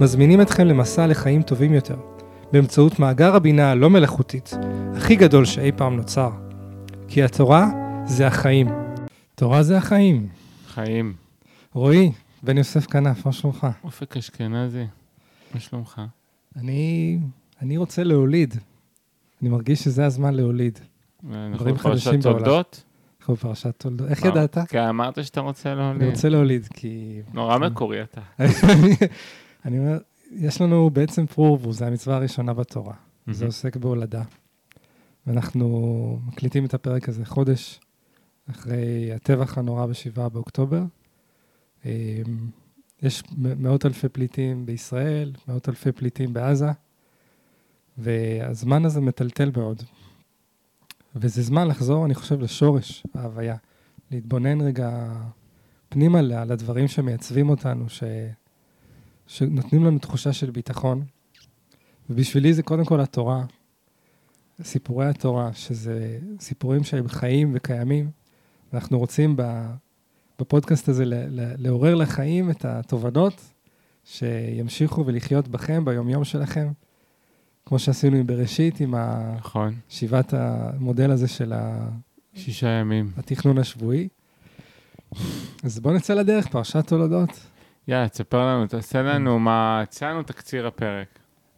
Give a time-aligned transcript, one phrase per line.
[0.00, 1.96] מזמינים אתכם למסע לחיים טובים יותר,
[2.52, 4.50] באמצעות מאגר הבינה הלא מלאכותית,
[4.96, 6.30] הכי גדול שאי פעם נוצר.
[7.08, 7.66] כי התורה
[8.06, 8.68] זה החיים.
[9.34, 10.28] תורה זה החיים.
[10.66, 11.14] חיים.
[11.72, 12.12] רועי,
[12.42, 13.66] בן יוסף כנף, מה שלומך?
[13.84, 14.84] אופק אשכנזי,
[15.54, 16.02] מה שלומך?
[16.56, 17.18] אני,
[17.62, 18.54] אני רוצה להוליד.
[19.42, 20.78] אני מרגיש שזה הזמן להוליד.
[21.32, 22.38] אנחנו דברים חדשים בפרשת בעולם.
[22.44, 22.82] תולדות?
[23.20, 24.08] אנחנו בפרשת תולדות.
[24.08, 24.24] איך?
[24.24, 24.58] ידעת?
[24.68, 26.08] כי אמרת שאתה רוצה אני להוליד.
[26.10, 27.20] רוצה להוליד, כי...
[27.34, 28.20] נורא מקורי אתה.
[29.64, 29.98] אני אומר,
[30.30, 32.94] יש לנו בעצם פרורבו, זה המצווה הראשונה בתורה.
[33.26, 33.46] זה מהמם.
[33.46, 34.22] עוסק בהולדה.
[35.26, 37.80] ואנחנו מקליטים את הפרק הזה חודש
[38.50, 40.82] אחרי הטבח הנורא ב-7 באוקטובר.
[41.84, 41.90] אמ,
[43.02, 46.70] יש מאות אלפי פליטים בישראל, מאות אלפי פליטים בעזה,
[47.98, 49.82] והזמן הזה מטלטל מאוד.
[51.16, 53.56] וזה זמן לחזור, אני חושב, לשורש ההוויה.
[54.10, 55.12] להתבונן רגע
[55.88, 58.02] פנימה על הדברים שמייצבים אותנו, ש...
[59.26, 61.04] שנותנים לנו תחושה של ביטחון.
[62.10, 63.44] ובשבילי זה קודם כל התורה,
[64.62, 68.10] סיפורי התורה, שזה סיפורים שהם חיים וקיימים.
[68.74, 69.36] אנחנו רוצים
[70.38, 71.04] בפודקאסט הזה
[71.58, 73.40] לעורר לחיים את התובנות
[74.04, 76.72] שימשיכו ולחיות בכם ביומיום שלכם,
[77.66, 78.94] כמו שעשינו עם בראשית, עם
[79.38, 79.74] נכון.
[79.88, 81.88] שיבת המודל הזה של ה-
[82.34, 83.12] שישה ימים.
[83.16, 84.08] התכנון השבועי.
[85.62, 87.30] אז בואו נצא לדרך, פרשת תולדות.
[87.88, 89.82] יאללה, תספר לנו, תעשה לנו מה...
[89.90, 91.06] תעשה לנו תקציר הפרק.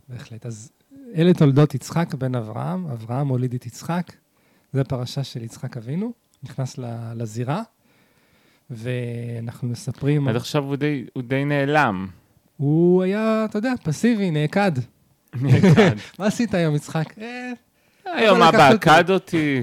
[0.09, 0.47] בהחלט.
[0.47, 0.71] אז
[1.17, 4.13] אלה תולדות יצחק בן אברהם, אברהם הוליד את יצחק,
[4.73, 6.79] זו פרשה של יצחק אבינו, נכנס
[7.15, 7.63] לזירה,
[8.71, 12.07] ואנחנו מספרים, עד עכשיו הוא די- הוא די נעלם.
[12.57, 14.73] הוא היה, אתה יודע, פסיבי, נעקד.
[15.41, 15.97] נעקד.
[16.19, 17.19] מה עשית היום, יצחק?
[17.19, 17.53] אה,
[18.05, 18.69] היום אבא.
[18.69, 19.63] עקד אותי.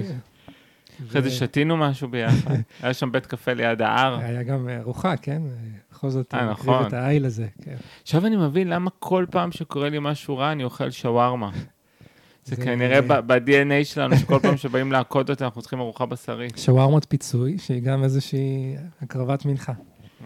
[1.08, 2.54] אחרי זה שתינו משהו ביחד.
[2.82, 4.18] היה שם בית קפה ליד ההר.
[4.18, 5.42] היה גם אה, ארוחה, כן?
[5.46, 6.86] אה, בכל זאת, אה, הוא נכון.
[6.86, 7.76] את העיל הזה, כן.
[8.02, 11.50] עכשיו אני מבין למה כל פעם שקורה לי משהו רע, אני אוכל שווארמה.
[12.44, 16.58] זה כנראה ב-DNA שלנו, שכל פעם שבאים לעקוד אותה, אנחנו צריכים ארוחה בשרית.
[16.58, 19.72] שווארמות פיצוי, שהיא גם איזושהי הקרבת מנחה.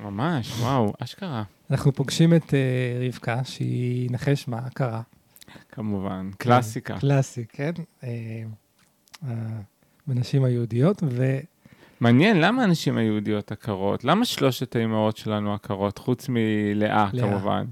[0.03, 1.43] ממש, וואו, אשכרה.
[1.71, 5.03] אנחנו פוגשים את אה, רבקה, שהיא, נחש מה, קרה.
[5.69, 6.99] כמובן, קלאסיקה.
[6.99, 7.73] קלאסי, כן?
[8.05, 8.09] אה,
[9.25, 9.33] אה,
[10.09, 11.39] בנשים היהודיות, ו...
[12.01, 14.05] מעניין, למה הנשים היהודיות עקרות?
[14.05, 17.29] למה שלושת האימהות שלנו עקרות, חוץ מלאה, לאה.
[17.29, 17.65] כמובן?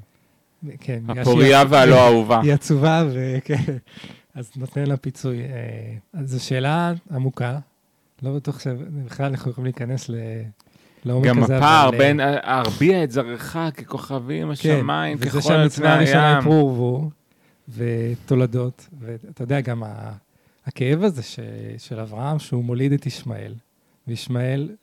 [0.80, 2.41] כן, הפוריה שהיא- והלא אהובה.
[2.41, 3.62] היא עצובה, וכן,
[4.34, 5.42] אז נותן לה פיצוי.
[5.42, 5.48] אה,
[6.12, 7.58] אז זו שאלה עמוקה,
[8.22, 10.14] לא בטוח שבכלל אנחנו יכולים להיכנס ל...
[11.04, 15.52] לעומק גם הזה, הפער אבל, אה, בין ארביע את זרעך ככוכבים השמיים, כן, וזה ככל
[15.52, 16.44] על פני שהמצווה הראשונה היא הים.
[16.44, 17.10] פרו ורבו,
[17.69, 20.12] ותולדות, ואתה יודע, גם ה-
[20.66, 21.41] הכאב הזה ש,
[21.78, 23.54] של אברהם, שהוא מוליד את ישמעאל,
[24.09, 24.77] וישמעאל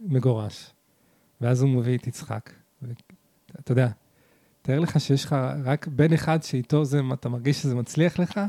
[0.00, 0.70] מגורש,
[1.40, 2.50] ואז הוא מביא את יצחק.
[2.82, 3.88] ואתה יודע,
[4.62, 8.40] תאר לך שיש לך רק בן אחד שאיתו זה, אתה מרגיש שזה מצליח לך,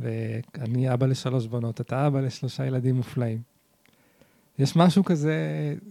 [0.00, 3.42] ואני אבא לשלוש בנות, אתה אבא לשלושה ילדים מופלאים.
[4.58, 5.34] יש משהו כזה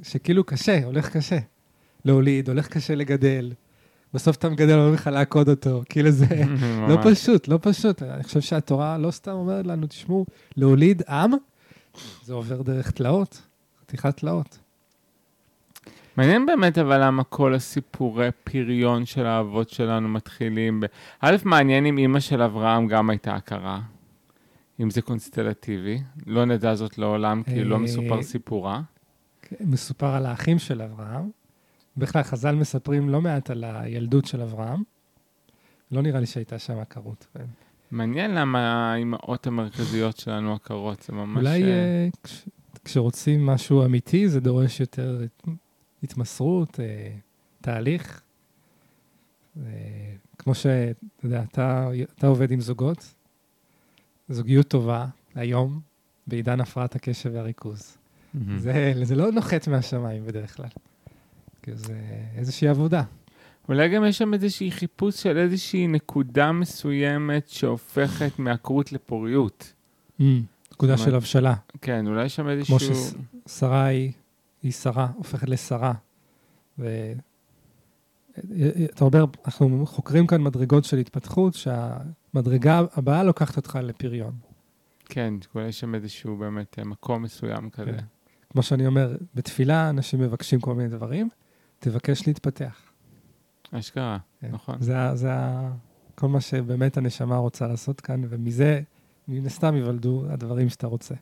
[0.04, 1.40] שכאילו קשה, הולך קשה.
[2.06, 3.54] להוליד, הולך קשה לגדל.
[4.14, 5.82] בסוף אתה מגדל, אומרים לך לעקוד אותו.
[5.90, 6.26] כאילו זה
[6.90, 6.98] לא.
[7.04, 8.04] פשוט, לא פשוט.
[8.04, 10.26] אני חושב שהתורה לא סתם אומרת לנו, תשמעו,
[10.58, 11.32] להוליד עם,
[12.24, 13.42] זה עובר דרך תלאות,
[13.82, 14.60] חתיכת תלאות.
[16.18, 20.86] מעניין באמת אבל למה כל הסיפורי פריון של האבות שלנו מתחילים ב...
[21.22, 23.80] א', מעניין אם אימא של אברהם גם הייתה הכרה,
[24.80, 28.82] אם זה קונסטלטיבי, לא נדע זאת לעולם כי לא אה, מסופר סיפורה.
[29.42, 31.30] כן, מסופר על האחים של אברהם.
[31.98, 34.84] בכלל, חז"ל מספרים לא מעט על הילדות של אברהם.
[35.92, 37.28] לא נראה לי שהייתה שם עקרות.
[37.92, 38.60] מעניין למה
[38.94, 41.38] האימהות המרכזיות שלנו עקרות, זה ממש...
[41.38, 42.46] אולי אה, כש-
[42.86, 45.48] כשרוצים משהו אמיתי, זה דורש יותר הת-
[46.04, 47.12] התמסרות, אה,
[47.62, 48.22] תהליך.
[49.58, 49.72] אה,
[50.38, 53.14] כמו שאתה יודע, אתה, אתה עובד עם זוגות,
[54.30, 55.06] זוגיות טובה,
[55.36, 55.80] היום,
[56.28, 57.98] בעידן הפרעת הקשב והריכוז.
[58.34, 58.58] מהמם.
[58.58, 60.68] זה, זה לא נוחת מהשמיים בדרך כלל.
[61.62, 62.00] כאילו זה
[62.36, 63.04] איזושהי עבודה.
[63.70, 69.74] אולי גם יש שם איזושהי חיפוש של איזושהי נקודה מסוימת שהופכת מעקרות לפוריות.
[70.20, 70.40] נקודה
[70.72, 71.54] זאת אומרת, של הבשלה.
[71.82, 72.80] כן, אולי יש שם איזשהו...
[72.80, 73.14] שס-
[73.48, 74.12] שרה היא,
[74.64, 75.94] היא שרה, הופכת לשרה.
[76.80, 77.12] ו...
[78.86, 84.34] אתה אומר, אנחנו חוקרים כאן מדרגות של התפתחות, שהמדרגה הבאה לוקחת אותך לפריון.
[85.06, 85.34] כן,
[85.68, 87.92] יש שם איזשהו באמת אה, מקום מסוים כזה.
[87.92, 88.04] כן.
[88.50, 91.30] כמו שאני אומר, בתפילה אנשים מבקשים כל מיני דברים,
[91.80, 92.82] תבקש להתפתח.
[93.72, 94.50] אשכרה, כן.
[94.52, 94.76] נכון.
[94.80, 95.32] זה, זה
[96.16, 98.82] כל מה שבאמת הנשמה רוצה לעשות כאן, ומזה,
[99.28, 101.16] מן הסתם ייוולדו הדברים שאתה רוצה.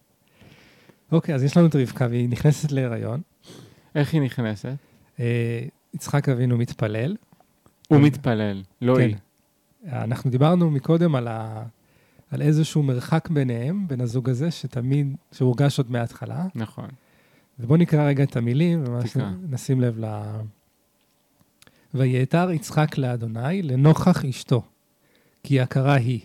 [1.11, 3.21] אוקיי, אז יש לנו את רבקה, והיא נכנסת להיריון.
[3.95, 4.75] איך היא נכנסת?
[5.19, 5.63] אה,
[5.93, 7.15] יצחק אבינו מתפלל.
[7.87, 9.01] הוא מתפלל, לא כן.
[9.01, 9.15] היא.
[9.91, 11.63] אנחנו דיברנו מקודם על, ה...
[12.31, 16.45] על איזשהו מרחק ביניהם, בין הזוג הזה, שתמיד, שהורגש עוד מההתחלה.
[16.55, 16.89] נכון.
[17.59, 19.17] ובואו נקרא רגע את המילים, וממש
[19.49, 20.05] נשים לב ל...
[21.93, 24.63] ויעתר יצחק לאדוני לנוכח אשתו,
[25.43, 26.21] כי יקרה היא.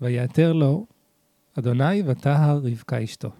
[0.00, 0.86] ויעתר לו
[1.58, 3.30] אדוני ותהר רבקה אשתו.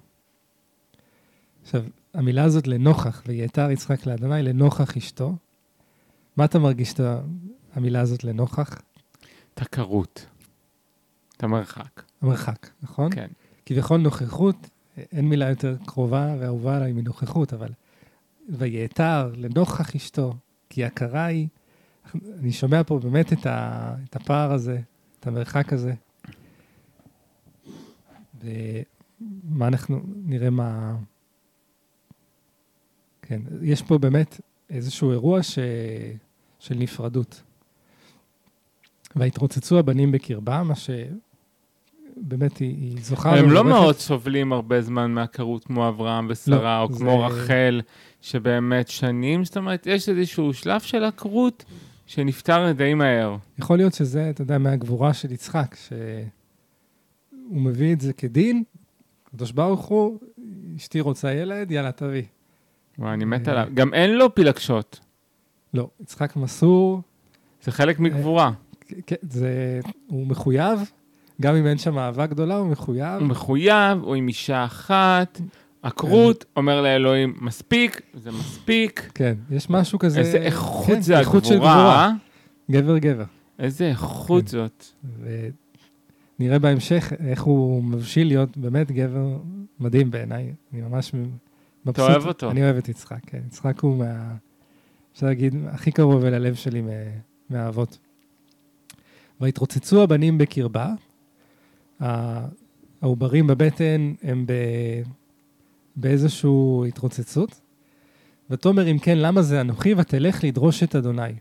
[1.63, 5.37] עכשיו, המילה הזאת לנוכח, ויעתר יצחק לאדוני לנוכח אשתו,
[6.37, 7.01] מה אתה מרגיש את
[7.75, 8.81] המילה הזאת לנוכח?
[9.55, 10.27] את הקרות,
[11.37, 12.03] את המרחק.
[12.23, 13.11] המרחק, נכון?
[13.15, 13.29] כן.
[13.67, 14.69] כביכול נוכחות,
[15.13, 17.73] אין מילה יותר קרובה ואהובה עליי מנוכחות, אבל
[18.49, 20.35] ויעתר לנוכח אשתו,
[20.71, 21.49] כי הכרה היא,
[22.39, 24.81] אני שומע פה באמת את, ה, את הפער הזה,
[25.21, 25.95] את המרחק הזה.
[28.41, 30.97] ומה אנחנו, נראה מה...
[33.23, 34.41] כן, יש פה באמת
[34.71, 35.59] איזשהו אירוע ש...
[36.59, 37.43] של נפרדות.
[39.17, 40.75] והתרוצצו הבנים בקרבה, מה
[42.23, 43.37] שבאמת היא, היא זוכה...
[43.37, 46.99] הם לא מאוד סובלים הרבה זמן מהקרות כמו אברהם ושרה, לא, או זה...
[46.99, 47.81] כמו רחל,
[48.21, 51.65] שבאמת שנים, זאת אומרת, יש איזשהו שלב של הקרות
[52.07, 53.37] שנפטר די מהר.
[53.59, 58.63] יכול להיות שזה, אתה יודע, מהגבורה של יצחק, שהוא מביא את זה כדין,
[59.27, 60.19] הקדוש ברוך הוא,
[60.77, 62.23] אשתי רוצה ילד, יאללה, תביא.
[62.99, 63.69] וואי, אני מת עליו.
[63.75, 65.01] גם אין לו פילגשות.
[65.75, 67.03] לא, יצחק מסור.
[67.63, 68.51] זה חלק מגבורה.
[69.07, 69.81] כן, זה...
[70.07, 70.91] הוא מחויב,
[71.41, 73.21] גם אם אין שם אהבה גדולה, הוא מחויב.
[73.21, 75.41] הוא מחויב, הוא עם אישה אחת.
[75.85, 79.11] הכרות אומר לאלוהים, מספיק, זה מספיק.
[79.15, 80.21] כן, יש משהו כזה...
[80.21, 82.13] איזה איכות כן, זה איכות הגבורה.
[82.71, 83.25] גבר גבר.
[83.59, 84.49] איזה איכות כן.
[84.49, 84.85] זאת.
[86.39, 89.37] ונראה בהמשך איך הוא מבשיל להיות באמת גבר
[89.81, 90.53] מדהים בעיניי.
[90.73, 91.95] אני ממש מבסוט.
[91.95, 92.51] אתה אוהב אותו.
[92.51, 93.41] אני אוהב את יצחק, כן.
[93.47, 94.35] יצחק הוא מה...
[95.15, 96.83] אפשר להגיד, הכי קרוב אל הלב שלי
[97.51, 97.99] מהאבות.
[99.41, 100.93] ויתרוצצו הבנים בקרבה,
[102.01, 104.53] העוברים בבטן הם ב...
[105.97, 106.51] באיזושהי
[106.89, 107.61] התרוצצות.
[108.51, 109.95] ותאמר אם כן, למה זה אנוכי?
[109.95, 111.33] ותלך לדרוש את אדוני.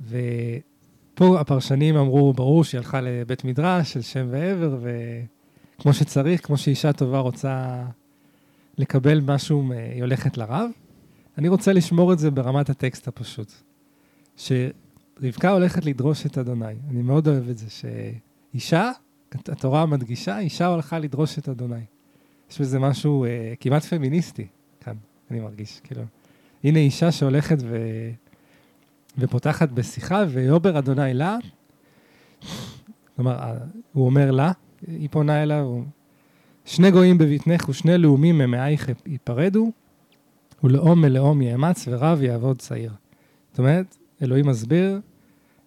[0.00, 4.78] ופה הפרשנים אמרו, ברור שהיא הלכה לבית מדרש של שם ועבר,
[5.78, 7.84] וכמו שצריך, כמו שאישה טובה רוצה
[8.78, 10.70] לקבל משהו, היא הולכת לרב.
[11.38, 13.52] אני רוצה לשמור את זה ברמת הטקסט הפשוט.
[14.36, 16.74] שרבקה הולכת לדרוש את אדוני.
[16.90, 18.90] אני מאוד אוהב את זה, שאישה,
[19.34, 21.84] התורה מדגישה, אישה הלכה לדרוש את אדוני.
[22.50, 24.46] יש בזה משהו אה, כמעט פמיניסטי
[24.80, 24.94] כאן,
[25.30, 25.80] אני מרגיש.
[25.84, 26.02] כאילו,
[26.64, 27.76] הנה אישה שהולכת ו...
[29.18, 31.36] ופותחת בשיחה, ויאמר אדוני לה,
[33.16, 33.54] כלומר,
[33.92, 34.52] הוא אומר לה,
[34.86, 35.82] היא פונה אליו.
[36.64, 39.72] שני גויים בבטנך ושני לאומים ממאייך ייפרדו,
[40.64, 42.92] ולאום מלאום יאמץ ורב יעבוד צעיר.
[43.50, 45.00] זאת אומרת, אלוהים מסביר,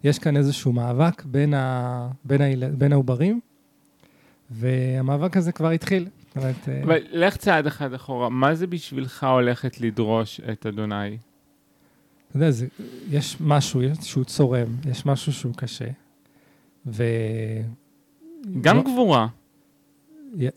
[0.04, 2.08] יש כאן איזשהו מאבק בין, ה...
[2.26, 2.46] בין, ה...
[2.78, 3.40] בין העוברים,
[4.52, 6.08] והמאבק הזה כבר התחיל.
[6.36, 6.70] אומרת...
[6.70, 11.18] אה, אבל לך צעד אחד אחורה, מה זה בשבילך הולכת לדרוש את אדוני?
[12.30, 12.68] אתה יודע, זה,
[13.10, 15.88] יש משהו שהוא צורם, יש משהו שהוא קשה,
[16.86, 17.04] ו...
[18.62, 18.84] גם לא...
[18.84, 19.28] גבורה.
[20.38, 20.48] י...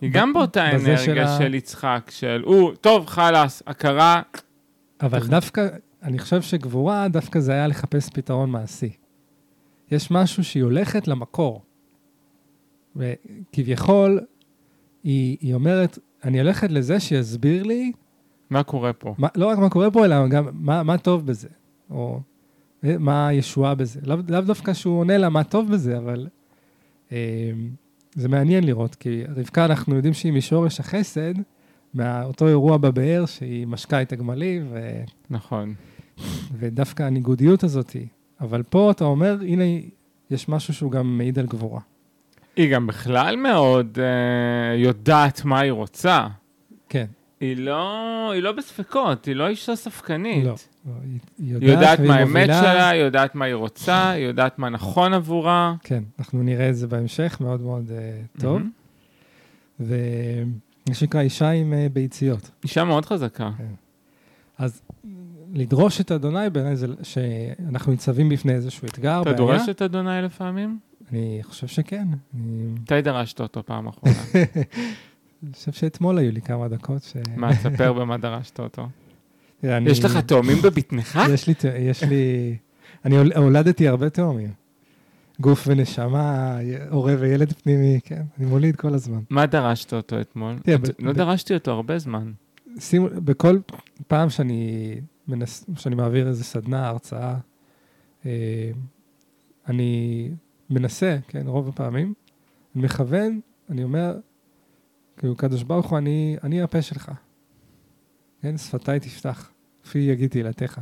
[0.00, 4.22] היא גם באותה אנרגיה של, יצחק, של, הוא, טוב, חלאס, הכרה.
[5.00, 5.26] אבל.
[5.26, 5.68] דווקא,
[6.02, 8.90] אני חושב שגבורה, דווקא זה היה לחפש פתרון מעשי.
[9.90, 11.62] יש משהו שהיא הולכת למקור.
[12.96, 14.20] וכביכול,
[15.04, 17.92] היא, היא אומרת, אני הולכת לזה שיסביר לי...
[18.50, 19.14] מה קורה פה.
[19.18, 21.48] מה, לא רק מה קורה פה, אלא גם מה, מה טוב בזה,
[21.90, 22.20] או
[22.84, 24.00] אה, מה הישועה בזה.
[24.04, 26.26] לאו לא דווקא שהוא עונה לה מה טוב בזה, אבל
[27.12, 27.50] אה,
[28.14, 31.34] זה מעניין לראות, כי רבקה, אנחנו יודעים שהיא משורש החסד,
[31.94, 35.02] מאותו אירוע בבאר שהיא משקה את הגמלים, ו...
[35.30, 35.74] נכון.
[36.58, 37.96] ודווקא הניגודיות הזאת,
[38.40, 39.64] אבל פה אתה אומר, הנה,
[40.30, 41.80] יש משהו שהוא גם מעיד על גבורה.
[42.56, 46.26] היא גם בכלל מאוד uh, יודעת מה היא רוצה.
[46.88, 47.06] כן.
[47.40, 50.44] היא לא, היא לא בספקות, היא לא אישה ספקנית.
[50.44, 50.54] לא,
[50.86, 54.58] לא היא יודעת, היא יודעת מה האמת שלה, היא יודעת מה היא רוצה, היא יודעת
[54.58, 55.74] מה נכון עבורה.
[55.82, 58.60] כן, אנחנו נראה את זה בהמשך, מאוד מאוד uh, טוב.
[58.60, 59.80] Mm-hmm.
[59.80, 62.50] ומה שנקרא אישה עם uh, ביציות.
[62.62, 63.50] אישה מאוד חזקה.
[63.58, 63.64] כן.
[64.58, 64.82] אז
[65.54, 69.36] לדרוש את אדוני בעיניי זה שאנחנו ניצבים בפני איזשהו אתגר, אתה בעיה.
[69.36, 70.78] דורש את אדוני לפעמים?
[71.12, 72.08] אני חושב שכן.
[72.34, 74.14] מתי דרשת אותו פעם אחרונה?
[75.42, 77.16] אני חושב שאתמול היו לי כמה דקות ש...
[77.36, 78.88] מה, תספר במה דרשת אותו.
[79.62, 81.18] יש לך תאומים בבטנך?
[81.32, 82.56] יש לי, יש לי,
[83.04, 84.50] אני הול- הולדתי הרבה תאומים.
[85.40, 86.58] גוף ונשמה,
[86.90, 89.20] הורה וילד פנימי, כן, אני מוליד כל הזמן.
[89.30, 90.56] מה דרשת אותו אתמול?
[90.98, 92.32] לא דרשתי אותו הרבה זמן.
[92.78, 93.58] שימו, בכל
[94.06, 94.94] פעם שאני,
[95.28, 97.34] מנס, שאני מעביר איזה סדנה, הרצאה,
[98.26, 98.70] אה,
[99.68, 100.30] אני
[100.70, 102.14] מנסה, כן, רוב הפעמים,
[102.74, 104.18] אני מכוון, אני אומר,
[105.16, 107.12] כאילו, קדוש ברוך הוא, אני, אני הפה שלך.
[108.42, 109.50] כן, שפתיי תפתח,
[109.82, 110.80] כפי יגיד תהילתך.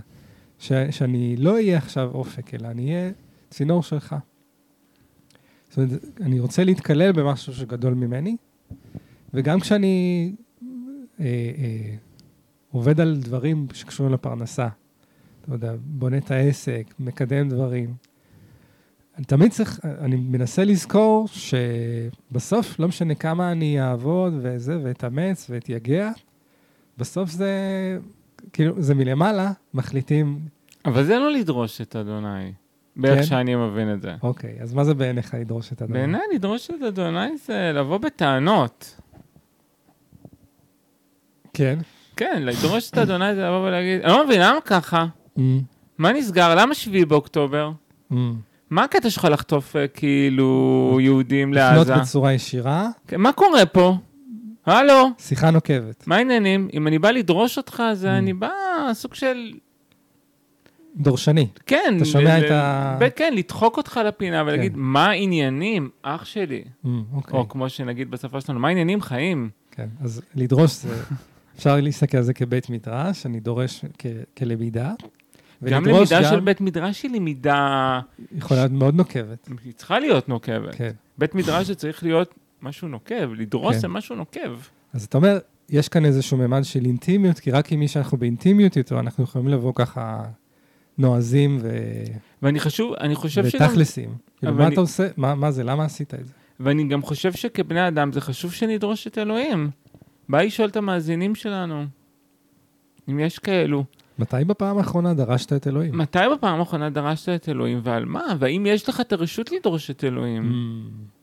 [0.91, 3.11] שאני לא אהיה עכשיו אופק, אלא אני אהיה
[3.51, 4.17] צינור שלך.
[5.69, 8.37] זאת אומרת, אני רוצה להתקלל במשהו שגדול ממני,
[9.35, 10.33] וגם כשאני
[11.21, 11.25] אה,
[11.59, 11.95] אה,
[12.71, 14.69] עובד על דברים שקשורים לפרנסה,
[15.41, 17.95] אתה יודע, בונה את העסק, מקדם דברים.
[19.17, 26.11] אני תמיד צריך, אני מנסה לזכור שבסוף, לא משנה כמה אני אעבוד וזה, ואתאמץ ואתייגע,
[26.99, 27.51] בסוף זה,
[28.53, 30.39] כאילו, זה מלמעלה, מחליטים,
[30.85, 32.53] אבל זה לא לדרוש את אדוני,
[32.97, 33.23] באיך כן?
[33.23, 34.15] שאני מבין את זה.
[34.23, 35.95] אוקיי, אז מה זה בעיניך לדרוש את הדבר?
[35.95, 39.01] בעיניי לדרוש את אדוני זה לבוא בטענות.
[41.55, 41.79] כן.
[42.17, 45.07] כן, לדרוש את אדוני זה לבוא ולהגיד, אני לא מבין, למה ככה?
[45.39, 45.41] Mm,
[45.99, 46.55] מה נסגר?
[46.55, 47.73] למה שביעי באוקטובר?
[48.13, 48.15] mm.
[48.75, 52.03] מה הקטע שלך לחטוף אה, כאילו יהודים לפנות לעזה?
[52.03, 53.97] בצורה ישירה, כן, מה קורה פה?
[54.67, 56.07] הלו, שיחה נוקבת.
[56.07, 56.69] מה העניינים?
[56.73, 58.05] אם אני בא לדרוש אותך, אז.
[58.05, 58.51] אני בא
[58.93, 59.53] סוג של...
[60.97, 61.47] דורשני.
[61.67, 61.95] כן.
[61.97, 64.79] אתה שומע את ה- כן, לדחוק אותך לפינה ולהגיד, כן.
[64.81, 66.65] מה העניינים, אח שלי?
[66.85, 67.39] Mm, אוקיי.
[67.39, 69.51] או כמו שנגיד בשפה שלנו, מה העניינים חיים?
[69.71, 71.03] כן, אז לדרוש זה,
[71.57, 73.85] אפשר להסתכל על זה כבית מדרש, אני דורש
[74.39, 74.93] כלמידה.
[75.65, 78.01] גם למידה של בית מדרש היא למידה,
[78.37, 79.49] יכולה להיות מאוד נוקבת.
[79.65, 80.75] היא צריכה להיות נוקבת.
[80.75, 80.91] כן.
[81.19, 83.81] בית מדרש זה צריך להיות משהו נוקב, לדרוש כן.
[83.81, 84.59] זה משהו נוקב.
[84.93, 88.77] אז אתה אומר, יש כאן איזשהו ממד של אינטימיות, כי רק עם מי שאנחנו באינטימיות
[88.77, 90.23] איתו, אנחנו יכולים לבוא ככה
[90.99, 91.71] נועזים ו...
[92.43, 94.15] ואני חשוב, אני חושב שגם, ותכלסים.
[94.39, 95.09] כאילו, מה אני- אתה עושה?
[95.17, 95.65] מה מה זה?
[95.65, 96.33] למה עשית את זה?
[96.61, 99.71] ואני גם חושב שכבני אדם זה חשוב שנדרוש את אלוהים.
[100.29, 101.85] בא לשאול את המאזינים שלנו,
[103.09, 103.85] אם יש כאלו,
[104.19, 105.99] מתי בפעם האחרונה דרשת את אלוהים?
[105.99, 108.23] מתי בפעם האחרונה דרשת את אלוהים ועל מה?
[108.39, 110.53] והאם יש לך את הרשות לדרוש את אלוהים?
[110.53, 111.15] Mm.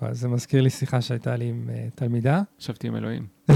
[0.00, 2.42] אז זה מזכיר לי שיחה שהייתה לי עם אה, תלמידה.
[2.60, 3.26] ישבתי עם אלוהים.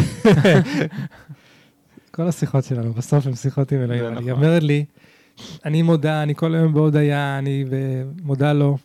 [2.15, 4.05] כל השיחות שלנו בסוף הן שיחות עם אלוהים.
[4.05, 4.31] היא נכון.
[4.31, 4.85] אומרת לי,
[5.65, 7.65] אני מודה, אני כל היום בהודיה, אני
[8.23, 8.79] מודה לו.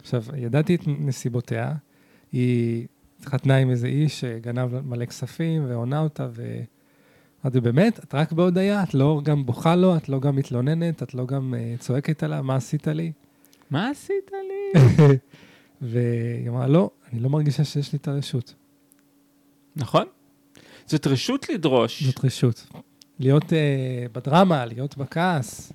[0.00, 1.72] עכשיו, ידעתי את נסיבותיה,
[2.32, 2.86] היא
[3.20, 6.28] התחתנה עם איזה איש שגנב מלא כספים והונה אותה,
[7.44, 8.82] ואמרתי, באמת, את רק בהודיה?
[8.82, 12.42] את לא גם בוכה לו, את לא גם מתלוננת, את לא גם uh, צועקת עליו,
[12.42, 13.12] מה עשית לי?
[13.70, 14.80] מה עשית לי?
[15.90, 18.54] והיא אמרה, לא, אני לא מרגישה שיש לי את הרשות.
[19.76, 20.06] נכון?
[20.86, 22.02] זאת רשות לדרוש.
[22.02, 22.66] זאת רשות.
[23.18, 23.46] להיות uh,
[24.12, 25.72] בדרמה, להיות בכעס,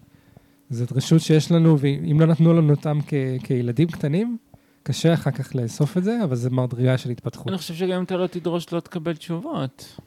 [0.69, 4.37] זאת רשות שיש לנו, ואם לא נתנו לנו אותם כ- כילדים קטנים,
[4.83, 7.47] קשה אחר כך לאסוף את זה, אבל זה מדרגה של התפתחות.
[7.47, 9.99] אני חושב שגם אם אתה לא תדרוש, לא תקבל תשובות.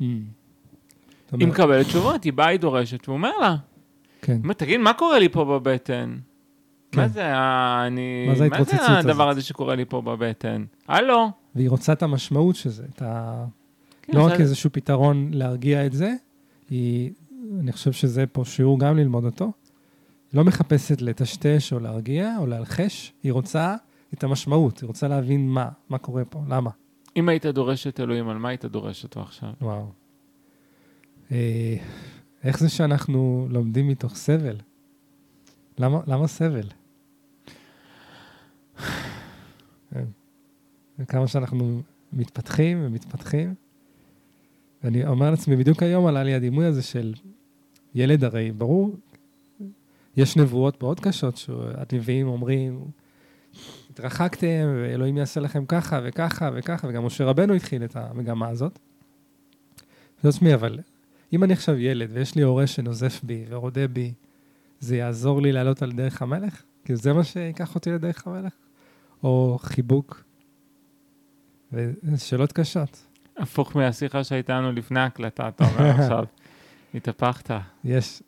[0.00, 0.04] Mm.
[1.40, 3.56] היא מקבלת תשובות, היא באה, היא דורשת, והוא אומר לה,
[4.22, 6.16] כן, אומר, תגיד, מה קורה לי פה בבטן?
[6.94, 7.08] מה כן.
[7.08, 8.26] זה ה- אני...
[8.28, 9.38] מה זה ההתרוצצות הדבר הזאת?
[9.38, 10.64] הזה שקורה לי פה בבטן?
[10.88, 11.30] הלו?
[11.54, 13.44] והיא רוצה את המשמעות של זה, את ה...
[14.02, 16.12] כן, לא זה- רק איזשהו פתרון להרגיע את זה,
[16.70, 17.10] היא,
[17.60, 19.52] אני חושב שזה פה שיעור גם ללמוד אותו.
[20.34, 23.74] לא מחפשת לטשטש או להרגיע או להלחש, היא רוצה
[24.14, 26.70] את המשמעות, היא רוצה להבין מה, מה קורה פה, למה.
[27.16, 29.48] אם היית דורש את אלוהים, על מה היית דורש אותו עכשיו?
[29.62, 29.86] וואו.
[31.32, 31.76] אה,
[32.44, 34.56] איך זה שאנחנו לומדים מתוך סבל?
[35.78, 36.68] למה, למה סבל?
[39.90, 40.04] כן.
[40.98, 43.54] וכמה שאנחנו מתפתחים ומתפתחים.
[44.84, 47.14] ואני אומר לעצמי, בדיוק היום עלה לי הדימוי הזה של
[47.94, 48.96] ילד, הרי ברור,
[50.16, 52.84] יש נבואות מאוד קשות, שהנביאים אומרים,
[53.90, 58.78] התרחקתם, ואלוהים יעשה לכם ככה וככה וככה, וגם משה רבנו התחיל את המגמה הזאת.
[60.22, 60.78] זה עצמי, אבל
[61.32, 64.12] אם אני עכשיו ילד ויש לי הורה שנוזף בי ורודה בי,
[64.80, 66.62] זה יעזור לי לעלות על דרך המלך?
[66.84, 68.52] כי זה מה שיקח אותי לדרך המלך?
[69.22, 70.24] או חיבוק?
[71.72, 73.06] וזה שאלות קשות.
[73.36, 76.24] הפוך מהשיחה שהייתה לנו לפני ההקלטה, אתה אומר עכשיו.
[76.94, 77.54] התהפכת.
[77.84, 78.22] יש,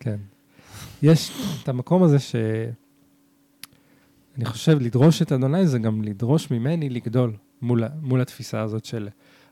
[0.00, 0.16] כן.
[1.02, 1.32] יש
[1.62, 2.36] את המקום הזה ש...
[4.36, 9.08] אני חושב, לדרוש את אדוני זה גם לדרוש ממני לגדול מול, מול התפיסה הזאת של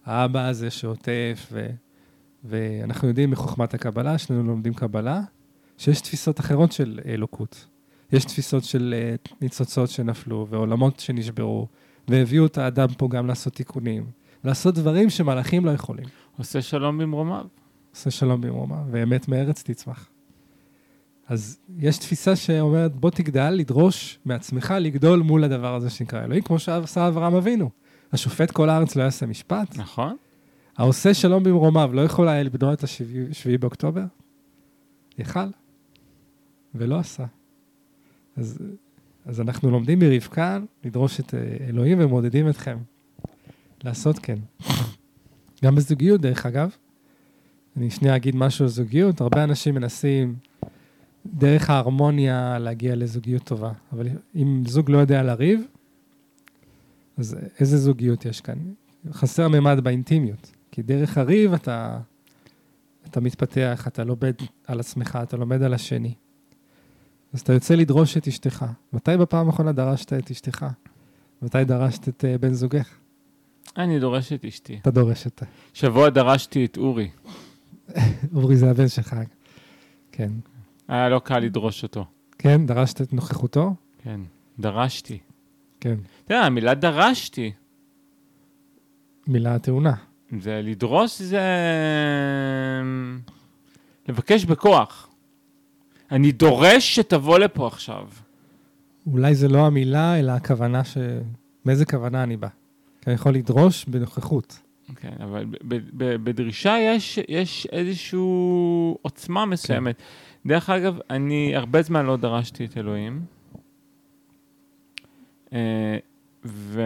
[0.07, 1.53] האבא הזה שעוטף,
[2.45, 5.21] ואנחנו יודעים מחוכמת הקבלה, שנינו לומדים קבלה,
[5.79, 7.67] שיש תפיסות אחרות של אלוקות.
[8.13, 11.67] יש תפיסות של אה, ניצוצות שנפלו ועולמות שנשברו,
[12.09, 14.07] והביאו את האדם פה גם לעשות תיקונים,
[14.45, 16.05] לעשות דברים שמלאכים לא יכולים.
[16.39, 17.47] עושה שלום במרומיו.
[17.95, 20.09] עושה שלום במרומה, ואמת מארץ תצמח.
[21.29, 26.59] אז יש תפיסה שאומרת, בוא תגדל, לדרוש מעצמך לגדול מול הדבר הזה שנקרא אלוהים, כמו
[26.59, 27.71] שעשה אברהם אבינו.
[28.13, 29.77] השופט כל הארץ לא יעשה משפט.
[29.77, 30.17] נכון.
[30.79, 34.05] העושה שלום במרומיו לא יכול היה לבנות את השביעי באוקטובר?
[35.19, 35.49] יכל,
[36.75, 37.25] ולא עשה.
[38.37, 38.59] אז,
[39.27, 42.79] אז אנחנו לומדים מרבקה לדרוש את אה, אלוהים ומעודדים אתכם
[43.85, 44.39] לעשות כן.
[45.65, 46.71] גם בזוגיות, דרך אגב.
[47.77, 49.21] אני שנייה אגיד משהו על זוגיות.
[49.21, 50.35] הרבה אנשים מנסים
[51.27, 53.73] דרך ההרמוניה להגיע לזוגיות טובה.
[53.93, 55.61] אבל אם זוג לא יודע לריב,
[57.17, 58.59] אז איזה זוגיות יש כאן?
[59.13, 60.58] חסר ממד באינטימיות.
[60.79, 61.99] כי דרך הריב אתה,
[63.07, 64.35] אתה מתפתח, אתה לומד
[64.67, 66.15] על עצמך, אתה לומד על השני.
[67.33, 68.65] אז אתה יוצא לדרוש את אשתך.
[68.93, 70.67] מתי בפעם האחרונה דרשת את אשתך?
[71.43, 72.89] מתי דרשת את uh, בן זוגך?
[73.77, 74.79] אני דורש את אשתי.
[74.83, 75.47] אתה דורש אותה.
[75.75, 77.11] שבוע דרשתי את אורי.
[78.35, 79.17] אורי זה הבן שלך.
[80.13, 80.33] כן.
[80.89, 82.05] היה לא קל לדרוש אותו.
[82.39, 83.75] כן, דרשת את נוכחותו?
[84.03, 84.21] כן,
[84.59, 85.19] דרשתי.
[85.81, 85.97] כן.
[86.25, 87.53] אתה יודע, המילה דרשתי,
[89.27, 90.08] מילה טעונה.
[90.41, 91.41] זה לדרוש זה
[92.83, 93.21] אמ,
[94.09, 95.09] לבקש בכוח.
[96.11, 98.09] אני דורש שתבוא לפה עכשיו.
[99.13, 100.97] אולי זה לא המילה, אלא הכוונה ש...
[101.65, 102.49] מאיזה כוונה אני בא?
[103.01, 104.59] כי אני יכול לדרוש בנוכחות.
[104.97, 105.47] כן, אבל
[105.97, 108.19] בדרישה יש, יש איזושהי
[109.03, 109.97] עוצמה מסוימת.
[110.47, 113.21] דרך אגב, אני הרבה זמן לא דרשתי את אלוהים.
[115.53, 115.99] אה,
[116.45, 116.83] ו...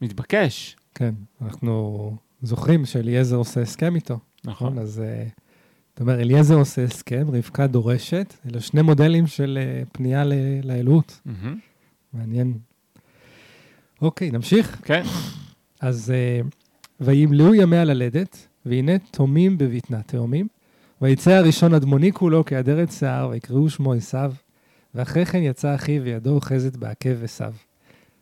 [0.00, 4.68] מתבקש, כן, אנחנו זוכרים שאליעזר עושה הסכם איתו, נכון?
[4.68, 4.78] נכון?
[4.78, 5.26] אז אה,
[5.94, 10.24] אתה אומר, אליעזר עושה הסכם, רבקה דורשת, אלה שני מודלים של אה, פנייה
[10.62, 11.20] לאלוהות.
[12.12, 12.58] מעניין.
[14.02, 14.80] אוקיי, נמשיך?
[14.84, 15.02] כן,
[15.80, 16.40] אז אה,
[17.00, 20.48] וימלאו ימי הללדת, והנה תומים בבטנה תאומים,
[21.02, 24.32] ויצא הראשון אדמוני כולו כעדרת שיער, ויקראו שמו עשיו,
[24.94, 27.54] ואחרי כן יצא אחיו וידו אוחזת בעקב עשיו.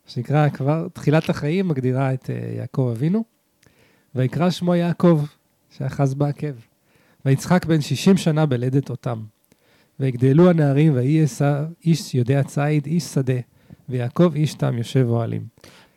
[0.09, 3.25] שנקרא כבר, תחילת החיים מגדירה את אה, יעקב אבינו,
[4.15, 5.25] ויקרא שמו יעקב,
[5.71, 6.53] שאחז בעקב.
[7.25, 9.23] ויצחק בן שישים שנה בלדת אותם.
[10.01, 13.41] ויגדלו הנערים, ויהי עשיו איש יודע ציד, איש שדה,
[13.89, 15.47] ויעקב איש תם יושב אוהלים.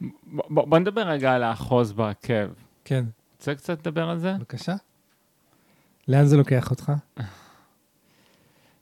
[0.01, 2.49] ב- ב- בוא נדבר רגע על האחוז בעקב.
[2.85, 3.05] כן,
[3.37, 4.33] רוצה קצת לדבר על זה?
[4.33, 4.75] בבקשה.
[6.07, 6.91] לאן זה לוקח אותך?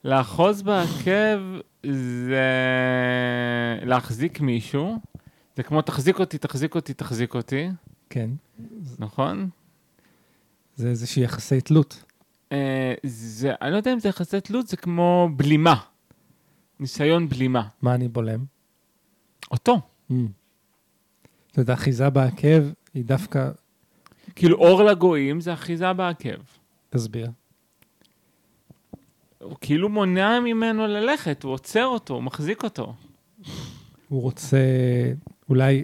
[0.04, 1.40] לאחוז בעקב
[2.30, 2.50] זה
[3.82, 4.98] להחזיק מישהו.
[5.56, 7.68] זה כמו תחזיק אותי, תחזיק אותי, תחזיק אותי,
[8.10, 8.30] כן.
[9.00, 9.50] נכון?
[10.76, 12.04] זה איזושהי יחסי תלות.
[12.52, 15.76] אה, זה, אני לא יודע אם זה יחסי תלות, זה כמו בלימה.
[16.80, 17.68] ניסיון בלימה.
[17.82, 18.46] מה אני בולם?
[19.52, 19.80] אותו.
[20.12, 20.14] Mm.
[21.52, 23.50] אתה יודע, אחיזה בעקב היא דווקא,
[24.36, 26.40] כאילו אור לגויים זה אחיזה בעקב.
[26.90, 27.32] תסביר.
[29.40, 32.94] הוא כאילו מונע ממנו ללכת, הוא עוצר אותו, הוא מחזיק אותו.
[34.08, 34.58] הוא רוצה
[35.50, 35.84] אולי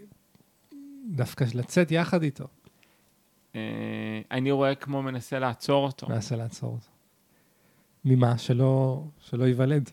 [1.08, 2.48] דווקא לצאת יחד איתו.
[3.56, 6.08] אה, אני רואה כמו מנסה לעצור אותו.
[6.10, 6.88] ננסה לעצור אותו.
[8.06, 8.38] ממה?
[8.38, 9.90] שלא, שלא ייוולד.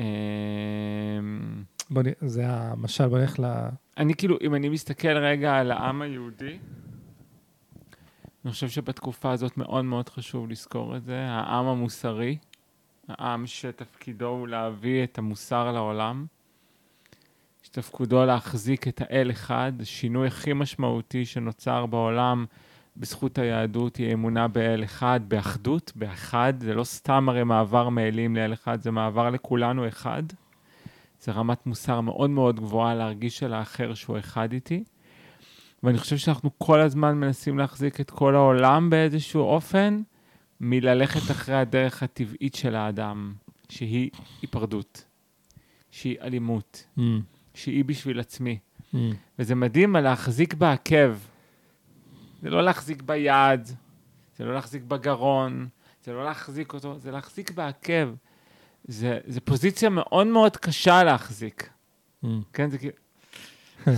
[0.00, 0.04] אה,
[1.90, 2.28] בוא נ...
[2.28, 3.44] זה המשל, בוא נלך ל...
[3.98, 6.58] אני כאילו, אם אני מסתכל רגע על העם היהודי,
[8.44, 12.38] אני חושב שבתקופה הזאת מאוד מאוד חשוב לזכור את זה, העם המוסרי,
[13.08, 16.26] העם שתפקידו הוא להביא את המוסר לעולם,
[17.74, 22.44] שתפקודו להחזיק את האל אחד, השינוי הכי משמעותי שנוצר בעולם
[22.96, 28.52] בזכות היהדות היא אמונה באל אחד, באחדות, באחד, זה לא סתם הרי מעבר מאלים לאל
[28.52, 30.22] אחד, זה מעבר לכולנו אחד.
[31.20, 34.84] זה רמת מוסר מאוד מאוד גבוהה להרגיש של האחר שהוא אחד איתי.
[35.82, 40.02] ואני חושב שאנחנו כל הזמן מנסים להחזיק את כל העולם באיזשהו אופן,
[40.60, 43.34] מללכת אחרי הדרך הטבעית של האדם,
[43.68, 44.10] שהיא
[44.42, 45.04] היפרדות,
[45.90, 47.00] שהיא אלימות, Mm.
[47.54, 48.58] שהיא בשביל עצמי.
[48.94, 48.96] Mm.
[49.38, 51.16] וזה מדהים על להחזיק בעקב.
[52.42, 53.68] זה לא להחזיק ביד,
[54.36, 55.68] זה לא להחזיק בגרון,
[56.04, 58.14] זה לא להחזיק אותו, זה להחזיק בעקב.
[58.84, 61.70] זה, זה פוזיציה מאוד מאוד קשה להחזיק.
[62.24, 62.28] Mm.
[62.52, 62.94] כן, זה כאילו...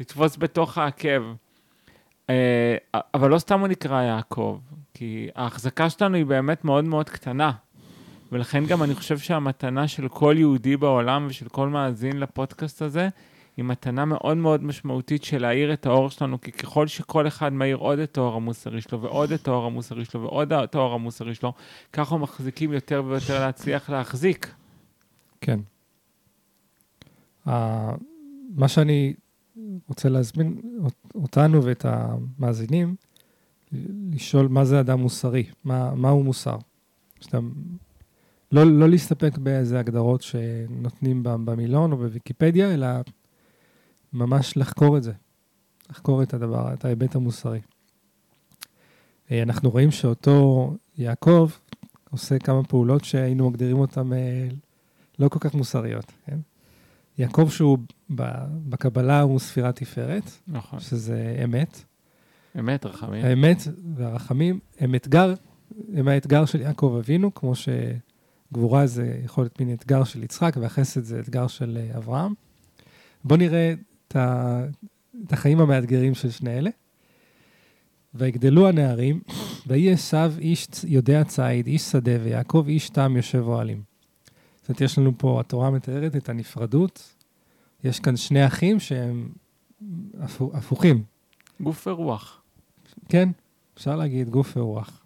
[0.00, 1.22] לתפוס בתוך העקב.
[2.30, 2.76] אה,
[3.14, 4.60] אבל לא סתם הוא נקרא יעקב,
[4.94, 7.52] כי ההחזקה שלנו היא באמת מאוד מאוד קטנה.
[8.34, 13.08] ולכן גם אני חושב שהמתנה של כל יהודי בעולם ושל כל מאזין לפודקאסט הזה,
[13.56, 17.76] היא מתנה מאוד מאוד משמעותית של להאיר את האור שלנו, כי ככל שכל אחד מאיר
[17.76, 21.52] עוד את האור המוסרי שלו, ועוד את האור המוסרי שלו, ועוד את האור המוסרי שלו,
[21.92, 24.54] ככה מחזיקים יותר ויותר להצליח להחזיק.
[25.40, 25.60] כן.
[27.46, 27.50] Uh,
[28.54, 29.14] מה שאני
[29.88, 30.60] רוצה להזמין
[31.14, 32.96] אותנו ואת המאזינים,
[34.12, 36.56] לשאול מה זה אדם מוסרי, מה, מהו מוסר.
[37.20, 37.38] שאתה,
[38.54, 42.86] לא, לא להסתפק באיזה הגדרות שנותנים במילון או בוויקיפדיה, אלא
[44.12, 45.12] ממש לחקור את זה,
[45.90, 47.60] לחקור את הדבר, את ההיבט המוסרי.
[49.30, 51.50] אה, אנחנו רואים שאותו יעקב
[52.10, 54.48] עושה כמה פעולות שהיינו מגדירים אותן אה,
[55.18, 56.38] לא כל כך מוסריות, כן?
[57.18, 57.78] יעקב שהוא
[58.68, 60.80] בקבלה הוא ספירת תפארת, נכון.
[60.80, 61.84] שזה אמת.
[62.58, 63.24] אמת, רחמים.
[63.24, 63.58] האמת
[63.94, 65.34] והרחמים הם אתגר,
[65.94, 67.54] הם האתגר של יעקב אבינו, כמו
[68.48, 72.34] שגבורה זה יכול להיות מין אתגר של יצחק, והחסד זה אתגר של אה, אברהם.
[73.24, 73.74] בואו נראה
[74.08, 74.60] את, ה,
[75.26, 76.70] את החיים המאתגרים של שני אלה.
[78.14, 79.20] ויגדלו הנערים,
[79.66, 83.82] ויהי עשיו איש יודע ציד, איש שדה, ויעקב איש תם יושב אוהלים.
[84.60, 87.14] זאת אומרת, יש לנו פה, התורה מתארת את הנפרדות.
[87.84, 89.28] יש כאן שני אחים שהם
[90.52, 91.02] הפוכים.
[91.60, 92.42] גוף ורוח.
[93.08, 93.28] כן,
[93.74, 95.02] אפשר להגיד גוף ורוח.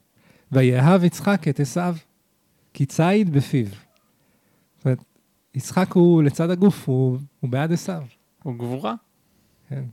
[0.53, 1.97] ויאהב יצחק את עשיו,
[2.79, 3.67] כי ציד בפיו.
[3.67, 5.05] זאת אומרת,
[5.55, 8.03] יצחק הוא לצד הגוף, הוא, הוא בעד עשיו.
[8.43, 8.95] הוא גבורה.
[9.69, 9.85] כן.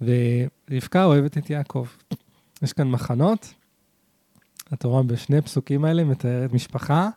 [0.00, 1.86] ורבקה אוהבת את יעקב.
[2.62, 3.54] יש כאן מחנות.
[4.70, 7.08] התורה בשני פסוקים האלה מתארת משפחה,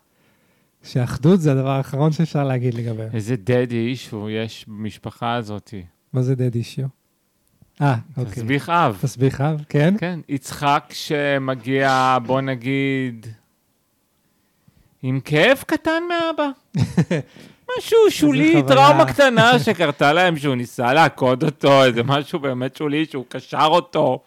[0.83, 3.09] שאחדות זה הדבר האחרון שאפשר להגיד לגביה.
[3.13, 5.73] איזה dead issue יש במשפחה הזאת.
[6.13, 6.87] מה זה dead issue?
[7.81, 8.33] אה, אוקיי.
[8.33, 8.97] תסביך אב.
[9.01, 9.95] תסביך אב, כן?
[9.97, 13.27] כן, יצחק שמגיע, בוא נגיד,
[15.03, 16.49] עם כאב קטן מאבא.
[17.77, 23.25] משהו שולי, טראומה קטנה שקרתה להם שהוא ניסה לעקוד אותו, איזה משהו באמת שולי שהוא
[23.29, 24.23] קשר אותו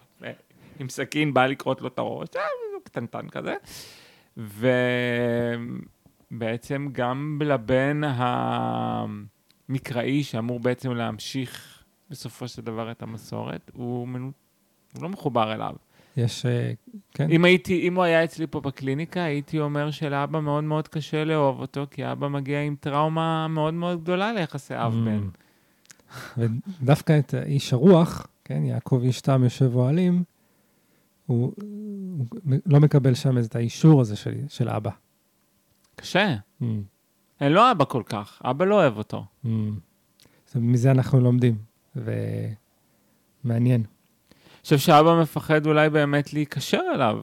[0.79, 2.41] עם סכין, בא לקרות לו את הראש, אה,
[2.83, 3.55] קטנטן כזה.
[6.31, 8.01] ובעצם גם לבן
[9.69, 14.31] המקראי שאמור בעצם להמשיך בסופו של דבר את המסורת, הוא, מנו...
[14.93, 15.75] הוא לא מחובר אליו.
[16.17, 16.73] יש, אה,
[17.13, 17.31] כן.
[17.31, 21.59] אם הייתי, אם הוא היה אצלי פה בקליניקה, הייתי אומר שלאבא מאוד מאוד קשה לאהוב
[21.59, 25.29] אותו, כי אבא מגיע עם טראומה מאוד מאוד גדולה ליחסי אב-בן.
[25.29, 26.39] Mm.
[26.81, 30.23] ודווקא את איש הרוח, כן, יעקב איש תם יושב אוהלים,
[31.25, 32.25] הוא, הוא
[32.65, 34.91] לא מקבל שם את האישור הזה של, של אבא.
[35.95, 36.35] קשה.
[36.61, 36.65] Mm.
[37.41, 39.25] אין לו אבא כל כך, אבא לא אוהב אותו.
[39.45, 39.49] Mm.
[40.55, 41.57] מזה אנחנו לומדים,
[41.95, 43.83] ומעניין.
[44.63, 47.19] חושב שאבא מפחד אולי באמת להיקשר אליו.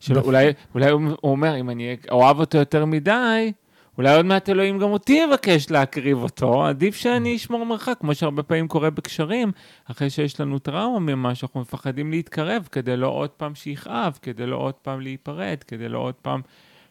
[0.00, 3.52] שאולי אולי הוא אומר, אם אני אוהב אותו יותר מדי,
[3.98, 8.42] אולי עוד מעט אלוהים גם אותי יבקש להקריב אותו, עדיף שאני אשמור מרחק, כמו שהרבה
[8.42, 9.52] פעמים קורה בקשרים,
[9.84, 14.56] אחרי שיש לנו טראומה ממה שאנחנו מפחדים להתקרב, כדי לא עוד פעם שיכאב, כדי לא
[14.56, 16.40] עוד פעם להיפרד, כדי לא עוד פעם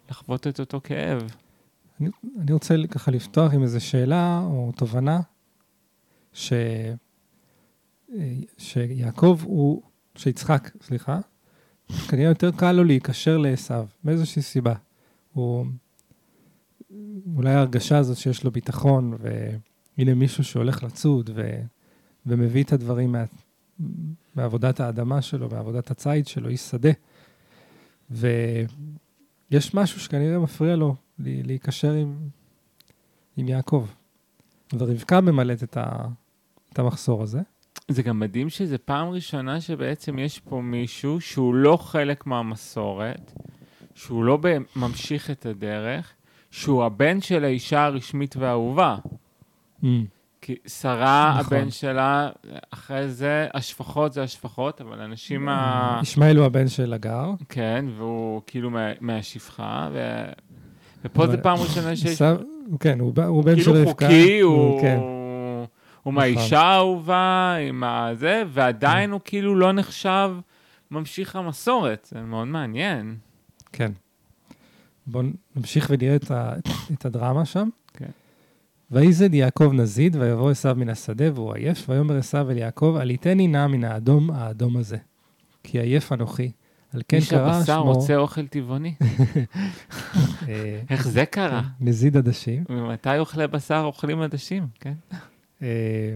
[0.10, 1.23] לחוות את אותו כאב.
[2.01, 2.10] אני,
[2.41, 5.19] אני רוצה ככה לפתוח עם איזו שאלה או תובנה,
[6.33, 6.53] ש...
[8.58, 9.82] שיעקב הוא,
[10.15, 11.20] שיצחק, סליחה,
[12.08, 14.74] כנראה יותר קל לו להיקשר לעשו, מאיזושהי סיבה.
[15.34, 15.65] הוא,
[17.36, 21.62] אולי ההרגשה הזאת שיש לו ביטחון, והנה מישהו שהולך לצוד ו,
[22.26, 23.24] ומביא את הדברים מה,
[24.36, 26.91] מעבודת האדמה שלו, מעבודת הציד שלו, איש שדה.
[28.10, 32.17] ויש משהו שכנראה מפריע לו להיקשר עם,
[33.38, 33.88] עם יעקב.
[34.74, 36.08] ורבקה ממלאת את, ה,
[36.74, 37.41] את המחסור הזה.
[37.88, 43.34] זה גם מדהים שזה פעם ראשונה שבעצם יש פה מישהו שהוא לא חלק מהמסורת,
[43.95, 44.39] שהוא לא
[44.76, 46.13] ממשיך את הדרך,
[46.52, 48.97] שהוא הבן של האישה הרשמית והאהובה.
[49.84, 49.86] Mm.
[50.41, 51.58] כי שרה, נכון.
[51.58, 52.30] הבן שלה,
[52.71, 56.00] אחרי זה, השפחות זה השפחות, אבל אנשים ה...
[56.04, 57.32] ישמעאל הוא הבן של הגר.
[57.50, 60.23] כן, והוא כאילו מה, מהשפחה, ו...
[61.06, 62.21] ופה זה פעם ראשונה שיש...
[62.80, 64.08] כן, הוא, הוא בן כאילו של רבקה.
[64.08, 64.82] כאילו חוקי, הוא...
[64.82, 65.00] כן.
[66.08, 66.34] הוא נכון.
[66.34, 70.32] מהאישה האהובה, עם הזה, ועדיין הוא כאילו לא נחשב
[70.91, 72.08] ממשיך המסורת.
[72.12, 73.15] זה מאוד מעניין.
[73.72, 73.91] כן.
[75.08, 75.24] בואו
[75.56, 76.54] נמשיך ונראה את, ה,
[76.93, 77.70] את הדרמה שם.
[77.93, 78.10] כן.
[78.91, 83.67] ויזד יעקב נזיד, ויבוא עשיו מן השדה, והוא עייף, ויאמר עשיו אל יעקב, עליתני נא
[83.67, 84.98] מן האדום האדום הזה.
[85.63, 86.52] כי עייף אנוכי.
[86.93, 87.48] על כן קרא שמו...
[87.48, 88.93] איש הבשר רוצה אוכל טבעוני.
[90.48, 91.62] אה, איך זה קרה?
[91.80, 92.63] נזיד עדשים.
[92.70, 94.93] ממתי אוכלי בשר אוכלים עדשים, כן?
[95.62, 96.15] אה,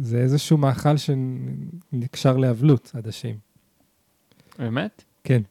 [0.00, 3.38] זה איזשהו מאכל שנקשר לאבלות, עדשים.
[4.58, 5.04] באמת?
[5.24, 5.42] כן.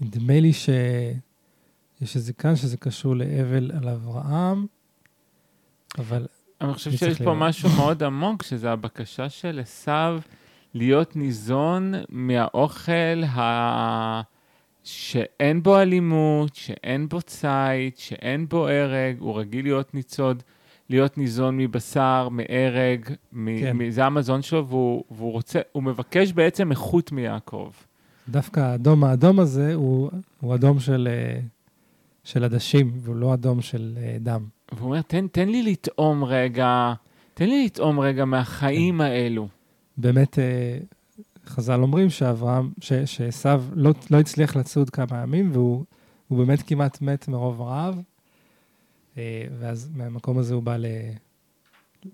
[0.00, 4.66] נדמה לי שיש איזה כאן שזה קשור לאבל על אברהם,
[5.98, 6.26] אבל...
[6.60, 7.34] אני חושב שיש פה?
[7.34, 10.20] משהו מאוד עמוק, שזה הבקשה של עשיו
[10.74, 14.20] להיות ניזון מהאוכל ה...
[14.84, 20.42] שאין בו אלימות, שאין בו ציד, שאין בו הרג, הוא רגיל להיות ניצוד,
[20.90, 23.60] להיות ניזון מבשר, מהרג, מ...
[23.60, 23.76] כן.
[23.76, 23.90] מ...
[23.90, 27.70] זה המזון שלו, והוא, והוא רוצה, הוא מבקש בעצם איכות מיעקב.
[28.28, 31.40] דווקא האדום האדום הזה הוא, הוא אדום של, אה,
[32.24, 34.44] של עדשים, והוא לא אדום של אה, דם.
[34.72, 36.92] והוא אומר, תן, תן לי לטעום רגע,
[37.34, 39.48] תן לי לטעום רגע מהחיים האלו.
[39.96, 40.78] באמת, אה,
[41.46, 42.70] חז"ל אומרים שאברהם,
[43.04, 45.84] שעשו לא, לא הצליח לצוד כמה ימים, והוא
[46.28, 48.00] הוא באמת כמעט מת מרוב רעב,
[49.58, 50.86] ואז מהמקום הזה הוא בא ל,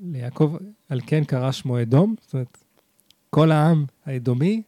[0.00, 0.56] ליעקב,
[0.88, 2.58] על כן קרא שמו אדום, זאת אומרת,
[3.30, 4.62] כל העם האדומי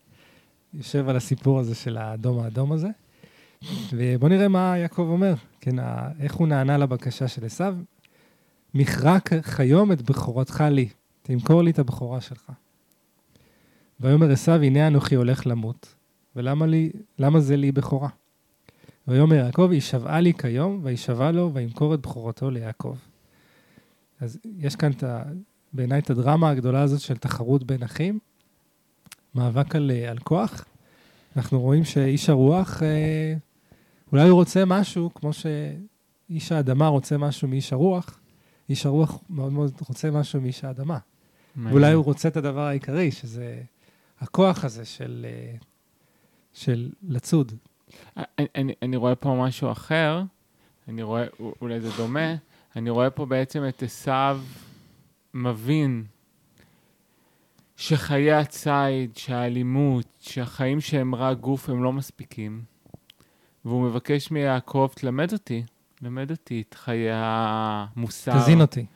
[0.74, 2.88] יושב על הסיפור הזה של האדום האדום הזה.
[3.92, 5.76] ובואו נראה מה יעקב אומר, כן,
[6.20, 7.64] איך הוא נענה לבקשה של עשו.
[8.74, 9.18] מכרה
[9.56, 10.88] כיום את בכורתך לי,
[11.22, 12.52] תמכור לי את הבכורה שלך.
[14.00, 15.94] ויאמר עשו, הנה אנוכי הולך למות,
[16.36, 16.90] ולמה לי,
[17.38, 18.08] זה לי בכורה?
[19.08, 22.96] ויאמר יעקב, הישבעה לי כיום, וישבע לו, וימכור את בכורתו ליעקב.
[24.20, 24.90] אז יש כאן,
[25.72, 28.18] בעיניי, את הדרמה הגדולה הזאת של תחרות בין אחים,
[29.34, 30.64] מאבק על, אה, על כוח.
[31.36, 33.34] אנחנו רואים שאיש הרוח, אה,
[34.12, 38.18] אולי הוא רוצה משהו, כמו שאיש האדמה רוצה משהו מאיש הרוח,
[38.68, 40.98] איש הרוח מאוד מאוד רוצה משהו מאיש האדמה.
[41.56, 43.62] ואולי הוא רוצה את הדבר העיקרי, שזה
[44.20, 45.56] הכוח הזה של, אה,
[46.52, 47.52] של לצוד.
[48.38, 50.22] אני, אני, רואה פה משהו אחר,
[50.88, 51.24] אני רואה,
[51.60, 52.34] אולי זה דומה,
[52.76, 54.40] אני רואה פה בעצם את עשיו
[55.34, 56.04] מבין
[57.76, 62.62] שחיי הציד, שהאלימות, שהחיים שהם רע גוף הם לא מספיקים,
[63.64, 65.62] והוא מבקש מיעקב, תלמד אותי,
[65.94, 68.38] תלמד אותי את חיי המוסר.
[68.38, 68.86] תזין אותי.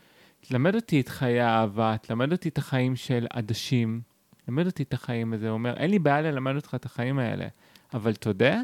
[0.40, 4.00] תלמד אותי את חיי האהבה, תלמד אותי את החיים של עדשים,
[4.46, 5.48] תלמד אותי את החיים הזה.
[5.48, 7.46] הוא אומר, אין לי בעיה ללמד אותך את החיים האלה,
[7.94, 8.60] אבל תודה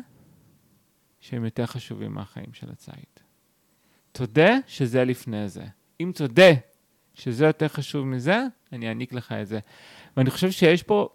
[1.24, 2.94] שהם יותר חשובים מהחיים של הציד.
[4.12, 5.64] תודה שזה לפני זה.
[6.00, 6.50] אם תודה
[7.14, 9.58] שזה יותר חשוב מזה, אני אעניק לך את זה.
[10.16, 11.08] ואני חושב שיש פה,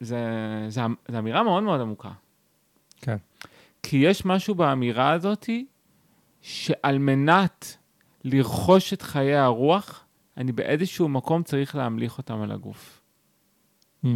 [0.00, 2.12] זה אמירה מאוד מאוד עמוקה.
[2.96, 3.16] כן.
[3.82, 5.66] כי יש משהו באמירה הזאתי,
[6.42, 7.76] שעל מנת
[8.24, 10.04] לרכוש את חיי הרוח,
[10.36, 13.02] אני באיזשהו מקום צריך להמליך אותם על הגוף.
[14.04, 14.08] Mm.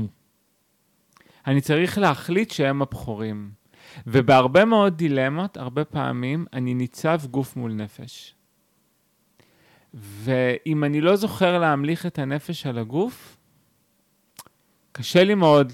[1.47, 3.64] אני צריך להחליט שהם הבכורים.
[4.07, 8.35] ובהרבה מאוד דילמות, הרבה פעמים, אני ניצב גוף מול נפש.
[9.95, 13.37] ואם אני לא זוכר להמליך את הנפש על הגוף,
[14.93, 15.73] קשה לי מאוד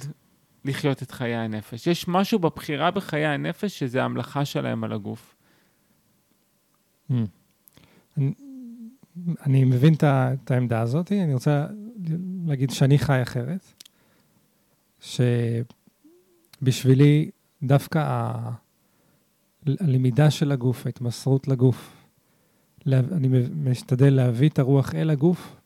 [0.65, 1.87] לחיות את חיי הנפש.
[1.87, 5.37] יש משהו בבחירה בחיי הנפש שזה המלאכה שלהם על הגוף.
[7.11, 7.15] Mm.
[8.17, 8.33] אני,
[9.47, 11.67] אני מבין את העמדה הזאת, אני רוצה
[12.47, 13.83] להגיד שאני חי אחרת,
[16.61, 17.31] שבשבילי
[17.63, 18.51] דווקא ה-
[19.67, 21.97] הלמידה של הגוף, ההתמסרות לגוף,
[22.87, 25.57] לה- אני משתדל להביא את הרוח אל הגוף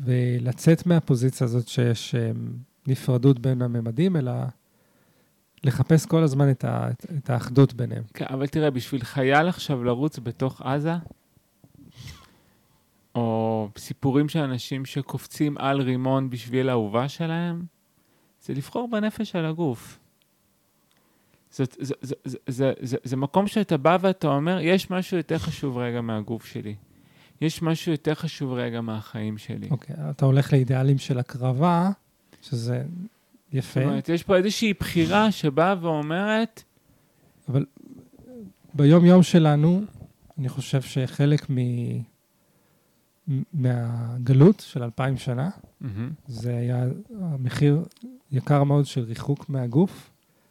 [0.00, 2.52] ולצאת מהפוזיציה הזאת שיש אמ,
[2.86, 4.32] נפרדות בין הממדים, אלא
[5.64, 8.02] לחפש כל הזמן את, ה, את האחדות ביניהם.
[8.14, 10.94] כן, אבל תראה, בשביל חייל עכשיו לרוץ בתוך עזה,
[13.14, 17.64] או סיפורים של אנשים שקופצים על רימון בשביל האהובה שלהם,
[18.42, 19.98] זה לבחור בנפש על הגוף.
[21.50, 25.38] זאת, זה, זה, זה, זה, זה, זה מקום שאתה בא ואתה אומר, יש משהו יותר
[25.38, 26.74] חשוב רגע מהגוף שלי.
[27.40, 29.68] יש משהו יותר חשוב רגע מהחיים שלי.
[29.70, 31.90] אוקיי, אתה הולך לאידיאלים של הקרבה,
[32.42, 36.62] שזה זאת יפה, אומרת, יש פה איזושהי בחירה שבאה ואומרת,
[37.48, 37.66] אבל
[38.74, 39.82] ביום-יום שלנו,
[40.38, 41.56] אני חושב שחלק מ...
[43.52, 46.84] מהגלות של אלפיים שנה, "מהמם, זה היה
[47.20, 47.84] המחיר
[48.32, 50.09] יקר מאוד של ריחוק מהגוף,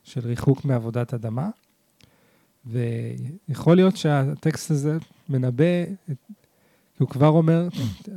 [0.10, 1.50] של ריחוק מעבודת אדמה,
[2.65, 4.98] ויכול להיות שהטקסט הזה
[5.30, 5.84] מנבא,
[7.00, 7.67] הוא כבר אומר,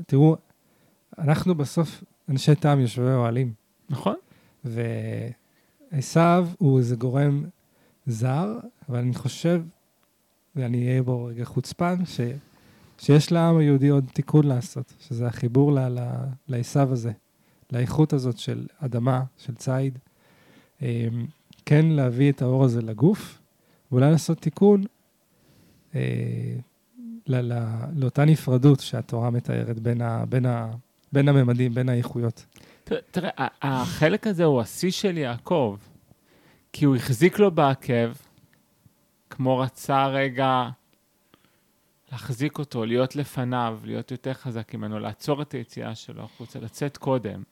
[0.06, 0.36] תראו,
[1.18, 3.52] אנחנו בסוף אנשי טעם יושבי אוהלים,
[3.90, 4.16] נכון?
[4.64, 6.20] ועשו
[6.58, 7.44] הוא איזה גורם
[8.06, 9.62] זר, אבל אני חושב,
[10.56, 12.20] ואני אהיה בו רגע חוצפן, ש,
[12.98, 15.78] שיש לעם היהודי עוד תיקון לעשות, שזה החיבור
[16.48, 17.12] לעשו הזה,
[17.72, 19.98] לאיכות הזאת של אדמה, של ציד.
[21.66, 23.38] כן להביא את האור הזה לגוף,
[23.92, 24.84] ואולי לעשות תיקון
[25.94, 26.00] אה,
[27.26, 30.70] ל- ל- לאותה נפרדות שהתורה מתארת בין, ה, בין, ה,
[31.12, 32.46] בין הממדים, בין האיכויות.
[33.10, 33.30] תראה,
[33.62, 35.76] החלק הזה הוא השיא של יעקב,
[36.72, 38.12] כי הוא החזיק לו בעקב,
[39.30, 40.68] כמו רצה רגע
[42.12, 47.42] להחזיק אותו, להיות לפניו, להיות יותר חזק ממנו, לעצור את היציאה שלו החוצה, לצאת קודם.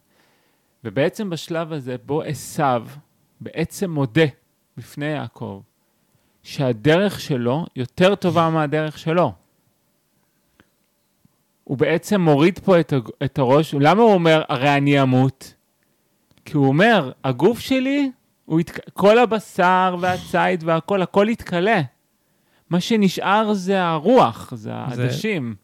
[0.84, 2.86] ובעצם בשלב הזה, בו עשיו
[3.40, 4.24] בעצם מודה
[4.76, 5.60] בפני יעקב,
[6.42, 9.32] שהדרך שלו יותר טובה מהדרך שלו.
[11.64, 12.92] הוא בעצם מוריד פה את,
[13.24, 15.54] את הראש, למה הוא אומר, הרי אני אמות?
[16.44, 18.10] כי הוא אומר, הגוף שלי,
[18.44, 18.70] הוא ית...
[18.92, 21.80] כל הבשר והציד והכל, הכל יתכלה.
[22.70, 25.54] מה שנשאר זה הרוח, זה העדשים.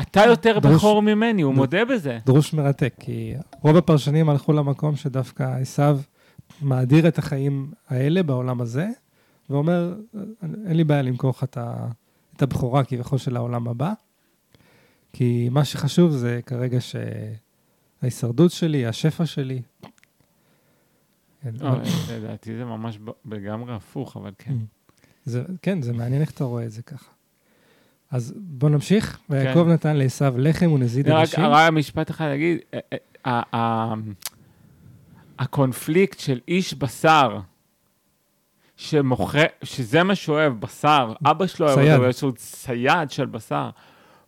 [0.00, 2.18] אתה יותר דרוש- בכור ממני, הוא ד- מודה בזה.
[2.26, 5.98] דרוש מרתק, כי רוב הפרשנים הלכו למקום שדווקא עשיו
[6.64, 8.88] מאדיר את החיים האלה בעולם הזה,
[9.50, 9.94] ואומר,
[10.66, 11.58] אין לי בעיה למכור לך את
[12.36, 13.92] את הבכורה כביכול של העולם הבא,
[15.12, 16.78] כי מה שחשוב זה כרגע
[18.00, 19.62] שההישרדות שלי, השפע שלי.
[21.42, 22.98] כן, לא, אבל- לדעתי זה ממש
[23.30, 24.54] לגמרי הפוך, אבל כן.
[25.24, 27.10] זה, כן, זה מעניין איך אתה רואה את זה ככה.
[28.10, 29.16] אז בוא נמשיך.
[29.28, 29.34] כן.
[29.34, 31.44] ויעקב נתן לעשיו לחם ונזיד עדשים.
[31.44, 33.94] רק משפט אחד להגיד, אה, אה, ה- ה-
[35.38, 37.38] הקונפליקט של איש בשר,
[38.76, 42.00] שמוכר, שזה מה שהוא אוהב, בשר, אבא שלו אוהב.
[42.00, 43.70] אותו, שהוא צייד של בשר,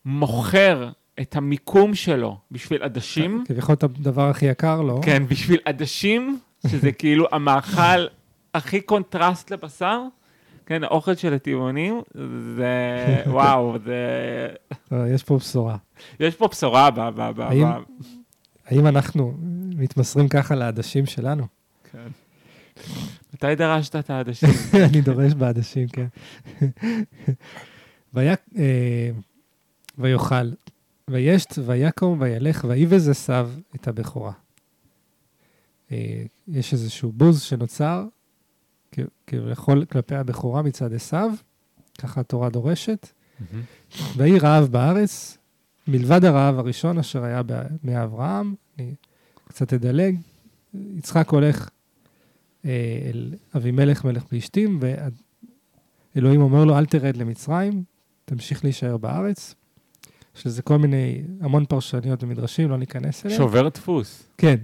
[0.05, 0.91] מוכר
[1.21, 5.01] את המיקום שלו בשביל עדשים, כביכול את הדבר הכי יקר לו.
[5.05, 8.07] כן, בשביל עדשים, שזה כאילו המאכל
[8.55, 10.03] הכי קונטרסט לבשר,
[10.67, 12.01] כן, האוכל של הטבעונים,
[12.57, 12.67] זה,
[13.27, 14.49] וואו, זה,
[14.93, 15.77] אה, יש פה בשורה.
[16.21, 16.89] יש פה בשורה
[17.39, 17.81] האם- ב
[18.67, 19.35] האם אנחנו
[19.77, 21.47] מתמסרים ככה לעדשים שלנו?
[21.93, 22.09] כן.
[23.35, 24.49] מתי דרשת את העדשים?
[24.91, 26.07] אני דורש בעדשים, כן.
[28.15, 29.11] ויה- אה,
[29.99, 30.51] ויאכל,
[31.11, 34.33] וישת, ויקום, וילך, ויבז עשיו את הבכורה.
[35.93, 38.05] אה, יש איזשהו בוז שנוצר,
[39.27, 41.31] כביכול כלפי הבכורה מצד עשיו,
[41.99, 43.09] ככה התורה דורשת.
[44.17, 45.39] ויהי רעב בארץ,
[45.89, 48.95] מלבד הרעב הראשון אשר היה ב- מאברהם, אני
[49.49, 50.17] קצת אדלג,
[50.75, 51.69] יצחק הולך
[52.65, 52.71] אה,
[53.11, 54.81] אל אבימלך מלך פלישתים,
[56.15, 57.83] ואלוהים אומר לו, אל תרד למצרים,
[58.25, 59.55] תמשיך להישאר בארץ.
[60.37, 63.39] יש לזה כל מיני, המון פרשניות ומדרשים, לא ניכנס אליהם.
[63.39, 64.23] שובר דפוס.
[64.39, 64.57] כן,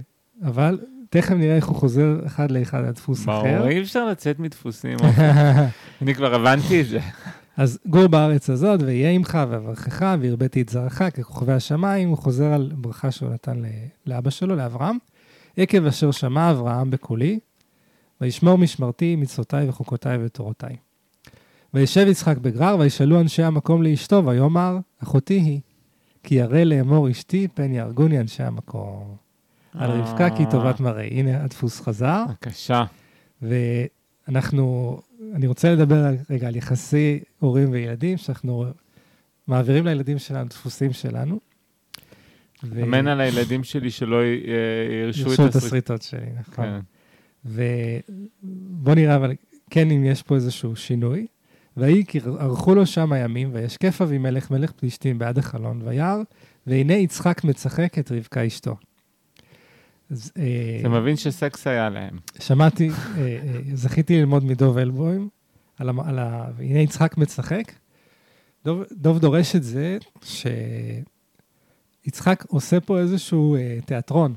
[0.43, 3.43] אבל תכף נראה איך הוא חוזר אחד לאחד לדפוס אחר.
[3.57, 4.97] ברור, אי אפשר לצאת מדפוסים.
[6.01, 6.99] אני כבר הבנתי את זה.
[7.57, 12.71] אז גור בארץ הזאת, ויהיה עמך ואברכך, והרביתי את זרעך ככוכבי השמיים, הוא חוזר על
[12.75, 13.61] ברכה שהוא נתן
[14.05, 14.97] לאבא שלו, לאברהם.
[15.57, 17.39] עקב אשר שמע אברהם בקולי,
[18.21, 20.75] וישמור משמרתי, מצוותיי וחוקותיי ותורותיי.
[21.73, 25.59] וישב יצחק בגרר, וישאלו אנשי המקום לאשתו, ויאמר, אחותי היא,
[26.23, 29.15] כי ירא לאמור אשתי, פן יהרגוני אנשי המקום.
[29.73, 31.07] על רבקה כי טובת מראה.
[31.11, 32.23] הנה הדפוס חזר.
[32.29, 32.83] בבקשה.
[33.41, 34.97] ואנחנו,
[35.35, 38.65] אני רוצה לדבר רגע על יחסי הורים וילדים, שאנחנו
[39.47, 41.39] מעבירים לילדים שלנו דפוסים שלנו.
[42.63, 44.25] ו- אמן על הילדים שלי שלא אה,
[45.05, 45.55] ירשו את את הסריט.
[45.55, 46.65] הסריטות שלי, נכון.
[46.65, 46.79] כן.
[47.45, 49.33] ובוא נראה, אבל
[49.69, 51.27] כן, אם יש פה איזשהו שינוי.
[51.77, 56.17] ויהי כי ערכו לו שם הימים, וישקף אבימלך מלך פלישתים בעד החלון, וירא,
[56.67, 58.75] והנה יצחק מצחק את רבקה אשתו.
[60.13, 62.19] אז, אה, אתה מבין שסקס היה להם.
[62.39, 65.29] שמעתי, אה, אה, זכיתי ללמוד מדוב אלבוים,
[65.77, 66.45] על, ה...
[66.55, 67.71] והנה יצחק משחק.
[68.65, 69.97] דוב, דוב דורש את זה
[72.05, 74.33] שיצחק עושה פה איזשהו אה, תיאטרון.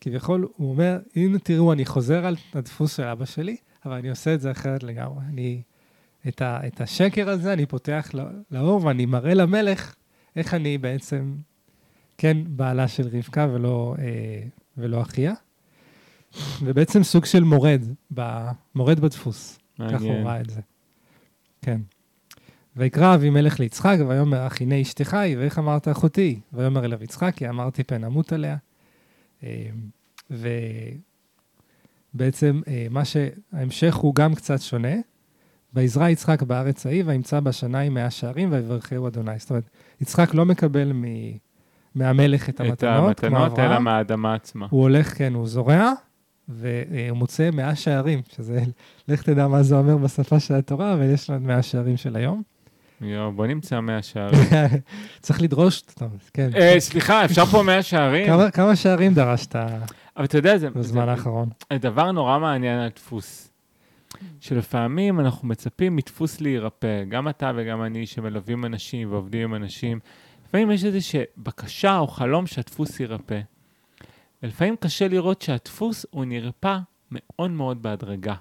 [0.00, 4.34] כביכול, הוא אומר, הנה תראו, אני חוזר על הדפוס של אבא שלי, אבל אני עושה
[4.34, 5.24] את זה אחרת לגמרי.
[5.28, 5.62] אני,
[6.28, 9.94] את, ה, את השקר הזה אני פותח לא- לאור ואני מראה למלך
[10.36, 11.34] איך אני בעצם
[12.18, 14.42] כן בעלה של רבקה ולא, אה,
[14.76, 15.34] ולא אחיה.
[16.62, 17.82] ובעצם סוג של מורד,
[18.14, 19.58] ב, מורד בדפוס.
[19.78, 20.26] ככה הוא מעניין.
[20.26, 20.60] ראה את זה.
[21.62, 21.80] כן.
[22.76, 26.40] ויקרא אבימלך ליצחק, ויאמר אך הנה אשתך היא, ואיך אמרת אחותי?
[26.52, 28.56] ויאמר אליו יצחק, כי אמרתי פן אמות עליה.
[29.42, 29.68] אה,
[32.14, 34.94] ובעצם אה, מה שההמשך הוא גם קצת שונה.
[35.74, 39.38] ויזרע יצחק בארץ ההיא, וימצא בשניים מאה שערים, ויברכהו אדוני.
[39.38, 41.04] זאת אומרת, יצחק לא מקבל מ...
[41.94, 43.78] מהמלך את את המתנות, כמו המתנות, אלא.
[43.78, 44.66] מהאדמה עצמה.
[44.70, 45.92] הוא הולך, כן, הוא זורע,
[46.48, 48.62] והוא מוצא מאה שערים, שזה,
[49.08, 52.42] לך תדע מה זה אומר בשפה של התורה, אבל יש לנו מאה שערים של היום.
[53.00, 54.48] יואו, בוא נמצא מאה שערים.
[55.20, 56.50] צריך לדרוש, טוב, כן.
[56.56, 58.26] אה, סליחה, אפשר פה מאה שערים?
[58.26, 59.56] כמה, כמה שערים דרשת
[60.16, 61.48] אבל אתה יודע, זה בזמן האחרון?
[61.72, 63.52] דבר נורא מעניין על דפוס.
[64.40, 69.98] שלפעמים אנחנו מצפים מדפוס להירפא, גם אתה וגם אני שמלווים אנשים ועובדים עם אנשים,
[70.52, 73.40] לפעמים יש איזושהי בקשה או חלום שהדפוס יירפא.
[74.42, 76.78] ולפעמים קשה לראות שהדפוס הוא נרפא
[77.10, 78.34] מאוד מאוד בהדרגה.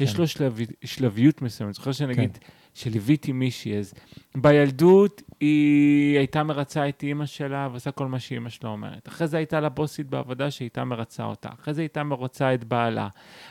[0.00, 0.18] יש כן.
[0.18, 1.68] לו שלבי, שלביות מסוימת.
[1.68, 2.38] אני זוכר שנגיד,
[2.74, 3.94] שליוויתי מישהי, אז
[4.36, 9.08] בילדות היא הייתה מרצה את אימא שלה ועושה כל מה שאימא שלה אומרת.
[9.08, 11.48] אחרי זה הייתה לה בוסית בעבודה שהייתה מרצה אותה.
[11.62, 13.08] אחרי זה הייתה מרוצה את בעלה.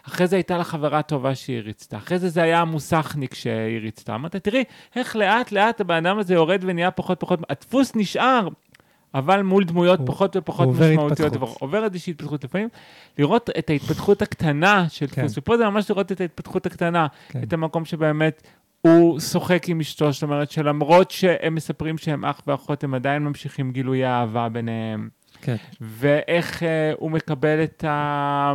[0.07, 1.97] אחרי זה הייתה לה חברה טובה שהיא ריצתה.
[1.97, 4.15] אחרי זה זה היה המוסכניק שהיא ריצתה.
[4.15, 4.63] אמרת, תראי,
[4.95, 8.47] איך לאט לאט הבן אדם הזה יורד ונהיה פחות פחות, הדפוס נשאר.
[9.13, 12.69] אבל מול דמויות הוא- פחות ופחות הוא עובר משמעותיות, עובר איזושהי התפתחות לפעמים,
[13.17, 15.21] לראות את ההתפתחות הקטנה של כן.
[15.21, 17.43] דפוס, ופה זה ממש לראות את ההתפתחות הקטנה, כן.
[17.43, 18.41] את המקום שבאמת
[18.81, 23.71] הוא שוחק עם אשתו, זאת אומרת שלמרות שהם מספרים שהם אח ואחות, הם עדיין ממשיכים
[23.71, 25.09] גילוי האהבה ביניהם.
[25.41, 25.55] כן.
[25.81, 28.53] ואיך אה, הוא מקבל את, ה...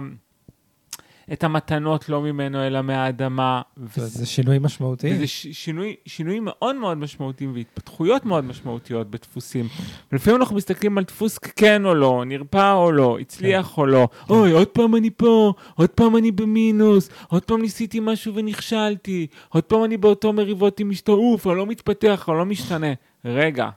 [1.32, 3.62] את המתנות לא ממנו, אלא מהאדמה.
[3.94, 5.12] זה- זה שינוי משמעותי.
[5.14, 9.68] וזה ש- שינוי, שינוי מאוד מאוד משמעותיים והתפתחויות מאוד משמעותיות בדפוסים.
[10.12, 14.08] ולפעמים אנחנו מסתכלים על דפוס כן או לא, נרפא או לא, הצליח או לא.
[14.30, 19.64] אוי, עוד פעם אני פה, עוד פעם אני במינוס, עוד פעם ניסיתי משהו ונכשלתי, עוד
[19.64, 22.92] פעם אני באותו מריבות עם אשתו, אוף, אני לא מתפתח, אני לא משתנה.
[23.24, 23.68] רגע,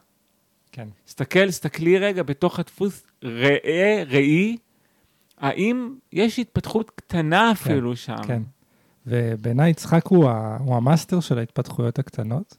[0.72, 0.88] כן.
[1.08, 4.58] סתכל, סתכלי רגע בתוך הדפוס, ראה, ראי,
[5.40, 8.24] האם יש התפתחות קטנה אפילו שם.
[8.24, 8.42] כן.
[9.06, 12.58] ובעיניי יצחק הוא, ה, הוא המאסטר של ההתפתחויות הקטנות.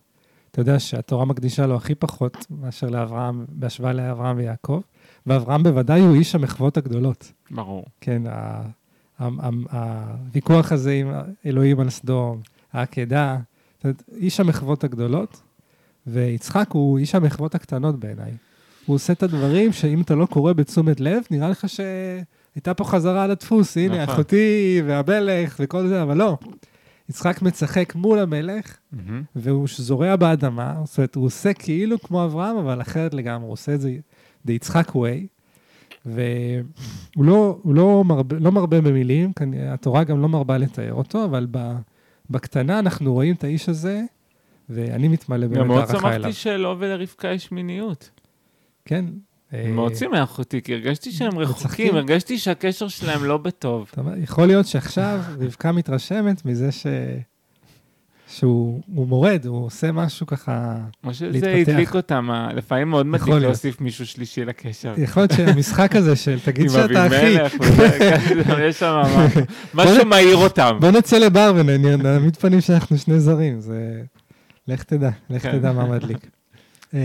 [0.51, 4.81] אתה יודע שהתורה מקדישה לו הכי פחות מאשר לאברהם, בהשוואה לאברהם ויעקב,
[5.27, 7.33] ואברהם בוודאי הוא איש המחוות הגדולות.
[7.51, 7.85] ברור.
[8.01, 8.63] כן, ה,
[9.19, 9.29] ה,
[9.71, 11.13] ה, הוויכוח הזה עם
[11.47, 12.41] אלוהים על סדום,
[12.73, 13.39] העקדה,
[14.17, 15.43] איש המחוות הגדולות,
[16.07, 18.33] ויצחק הוא איש המחוות הקטנות בעיניי.
[18.87, 21.69] הוא עושה את הדברים שאם אתה לא קורא בתשומת לב, נראה לך
[22.53, 24.15] שהייתה פה חזרה על הדפוס, הנה, נכון.
[24.15, 26.39] אחותי והמלך וכל זה, אבל לא.
[27.09, 29.23] יצחק משחק מול המלך, מהמם.
[29.37, 33.75] והוא זורע באדמה, זאת אומרת, הוא עושה כאילו כמו אברהם, אבל אחרת לגמרי, הוא עושה
[33.75, 33.97] את זה
[34.47, 35.27] the יצחק way,
[36.07, 39.33] והוא לא, לא, מרבה, לא מרבה במילים,
[39.69, 41.73] התורה גם לא מרבה לתאר אותו, אבל ב,
[42.31, 44.03] בקטנה אנחנו רואים את האיש הזה,
[44.69, 46.23] ואני מתמלא גם באמת מאוד הערכה אליו.
[46.23, 48.11] שמחתי שלו ולרבקה יש מיניות.
[48.85, 49.05] כן.
[49.55, 51.95] אה, מאוד שימח אותי, כי הרגשתי שהם רחוקים.
[51.97, 53.91] הרגשתי שהקשר שלהם לא בטוב.
[54.23, 56.87] יכול להיות שעכשיו רבקה מתרשמת מזה ש...
[58.29, 60.77] שהוא הוא מורד, הוא עושה משהו ככה...
[61.03, 61.73] כמו שזה להתפתח.
[61.73, 63.43] הדליק אותם, לפעמים מאוד להיות.
[63.43, 64.95] להוסיף מישהו שלישי לקשר.
[64.97, 69.03] יכול להיות שהמשחק הזה של תגיד שאתה אחי, כן, יש שם
[69.75, 70.77] משהו- מאיר אותם.
[70.81, 74.03] בוא נצא לבר ונעמיד פנים שאנחנו שני זרים, זה...
[74.69, 75.59] לך תדע, לך כן.
[75.59, 76.27] תדע מה מדליק.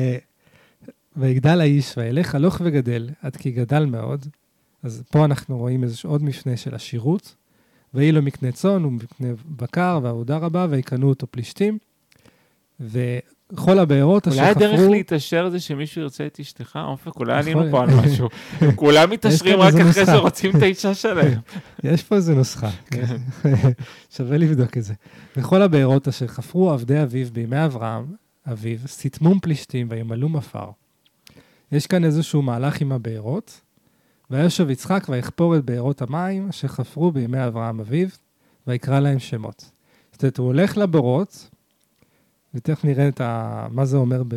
[1.18, 4.26] ויגדל האיש וילך הלוך וגדל, עד כי גדל מאוד.
[4.84, 7.36] אז פה אנחנו רואים איזה עוד מפנה של עשירות.
[7.96, 11.78] ויהי לו מקנה צאן ומקנה בקר ועבודה רבה, ויקנו אותו פלישתים.
[12.80, 14.92] וכל הבארות אשר אולי הדרך חפרו...
[14.92, 16.80] להתעשר זה שמישהו ירצה את אשתך?
[16.84, 17.90] אופק, אולי עלינו פה על.
[17.90, 18.30] משהו.
[18.76, 20.06] כולם מתעשרים רק אחרי.
[20.06, 21.40] שרוצים את האישה שלהם.
[21.84, 23.18] יש פה איזה נוסחה, כן.
[24.16, 24.94] שווה לבדוק את זה.
[25.38, 28.06] וכל הבארות אשר חפרו עבדי אביו בימי אברהם,
[28.52, 30.70] אביו, סתמום פלישתים וימלאו מפר.
[31.76, 33.62] יש כאן איזשהו מהלך עם הבארות,
[34.32, 38.08] וישב יצחק ויכפור את בארות המים אשר חפרו בימי אברהם אביו,
[38.68, 39.72] ויקרא להם שמות.
[40.12, 41.50] זאת אומרת, הוא הולך לבורות,
[42.54, 43.68] ותכף נראה את ה...
[43.72, 44.36] מה זה אומר ב...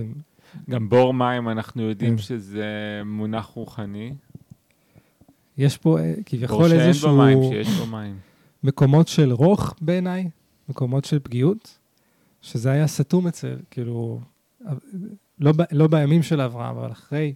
[0.70, 2.22] גם בור מים, אנחנו יודעים כן.
[2.22, 2.66] שזה
[3.04, 4.14] מונח רוחני.
[5.58, 7.16] יש פה אה, בור כביכול שאין בו איזשהו...
[7.16, 8.18] מים, שיש בו מים.
[8.64, 10.30] מקומות של רוך בעיניי,
[10.68, 11.78] מקומות של פגיעות,
[12.42, 14.20] שזה היה סתום אצל, כאילו,
[15.40, 17.34] לא, לא בימים של אברהם, אבל אחרי,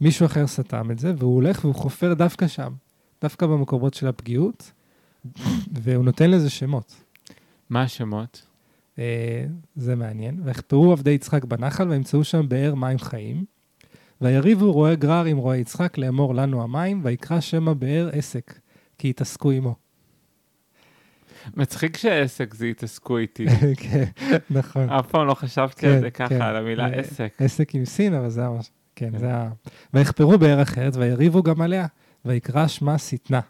[0.00, 2.72] מישהו אחר סתם את זה, והוא הולך והוא חופר דווקא שם,
[3.22, 4.72] דווקא במקומות של הפגיעות,
[5.82, 7.04] והוא נותן לזה שמות.
[7.70, 8.46] מה השמות?
[8.98, 10.40] אה, זה מעניין.
[10.44, 13.44] ויחפרו עבדי יצחק בנחל וימצאו שם באר מים חיים.
[14.20, 18.58] ויריבו רועה גרר עם רועה יצחק לאמור לנו המים, ויקרא שם הבאר עסק,
[18.98, 19.83] כי התעסקו עמו.
[21.56, 23.46] מצחיק שעסק זה יתעסקו איתי.
[23.82, 24.04] כן,
[24.50, 24.90] נכון.
[24.90, 26.28] אף פעם לא חשבתי כן, על זה כן.
[26.28, 27.34] ככה, על המילה אה, עסק.
[27.38, 28.70] עסק עם סין, אבל זה ממש...
[28.96, 29.18] כן, כן.
[29.18, 29.50] זה היה...
[29.94, 31.86] ויחפרו באר אחרת, ויריבו גם עליה,
[32.24, 33.40] ויקרא שמה שטנה.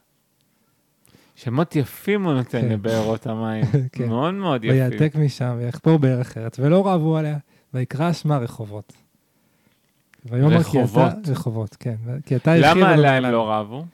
[1.36, 2.68] שמות יפים הוא נותן כן.
[2.68, 3.64] לבארות המים.
[3.92, 4.08] כן.
[4.08, 4.76] מאוד מאוד יפים.
[4.76, 7.36] ויעתק משם, ויחפור באר אחרת, ולא רבו עליה,
[7.74, 8.92] ויקרא שמה רחובות.
[10.32, 11.12] רחובות?
[11.28, 11.94] רחובות, כן.
[12.46, 13.24] למה עליה הם.
[13.24, 13.84] לא רבו?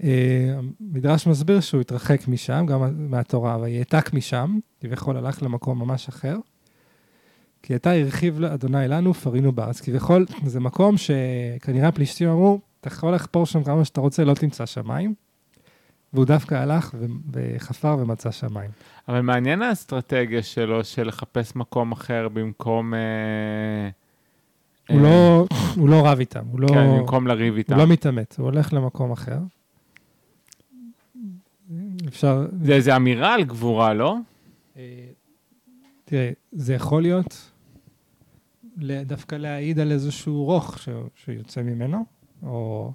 [0.00, 6.36] המדרש מסביר שהוא התרחק משם, גם מהתורה, ויעתק משם, כביכול הלך למקום ממש אחר.
[7.62, 9.80] כי אתה הרחיב אדוני לנו, פרינו בארץ.
[9.80, 14.66] כביכול, זה מקום שכנראה הפלישתים אמרו, אתה יכול לחפור שם כמה שאתה רוצה, לא תמצא
[14.66, 15.14] שם מים.
[16.12, 16.94] והוא דווקא הלך
[17.32, 18.70] וחפר ומצא שם מים.
[19.08, 22.94] אבל מעניין האסטרטגיה שלו של לחפש מקום אחר במקום...
[22.94, 23.00] אה,
[24.88, 27.74] הוא אה, לא, הוא לא רב איתם, הוא לא, כן, במקום לריב איתם.
[27.74, 29.38] הוא לא מתעמת, הוא הולך למקום אחר.
[32.08, 32.46] אפשר...
[32.62, 34.16] זה איזה אמירה על גבורה, לא?
[34.76, 35.06] אה,
[36.04, 37.50] תראה, זה יכול להיות
[39.06, 42.04] דווקא להעיד על איזשהו רוך ש- שיוצא ממנו,
[42.42, 42.92] או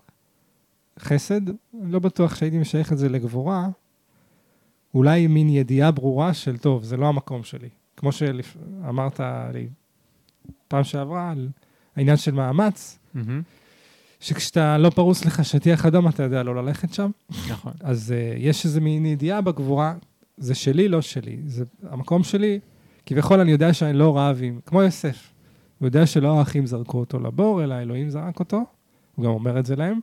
[1.00, 1.42] חסד.
[1.74, 3.68] לא בטוח שהייתי משייך את זה לגבורה.
[4.94, 7.70] אולי מין ידיעה ברורה של, טוב, זה לא המקום שלי.
[7.98, 9.20] כמו שאמרת
[9.54, 9.70] לי
[10.68, 11.50] פעם שעברה על
[11.96, 13.42] העניין של מאמץ, מהמם.
[14.20, 17.12] שכשאתה לא פרוס לך שטיח אדום, אתה יודע לא ללכת שם.
[17.50, 17.74] נכון.
[17.80, 19.94] אז uh, יש איזה מין ידיעה בגבורה,
[20.38, 21.38] זה שלי, לא שלי.
[21.46, 22.60] זה המקום שלי,
[23.06, 25.34] כביכול אני יודע שאני לא רב עם, כמו יוסף.
[25.80, 28.64] הוא יודע שלא האחים זרקו אותו לבור, אלא אלוהים זרק אותו.
[29.16, 30.00] הוא גם אומר את זה להם.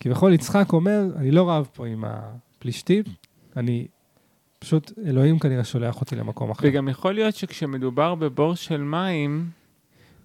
[0.00, 3.02] כביכול יצחק אומר, אני לא רב פה עם הפלישתים,
[3.56, 3.86] אני
[4.58, 6.68] פשוט, אלוהים כנראה שולח אותי למקום אחר.
[6.68, 9.50] וגם יכול להיות שכשמדובר בבור של מים,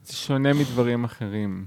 [0.03, 1.65] זה שונה מדברים אחרים.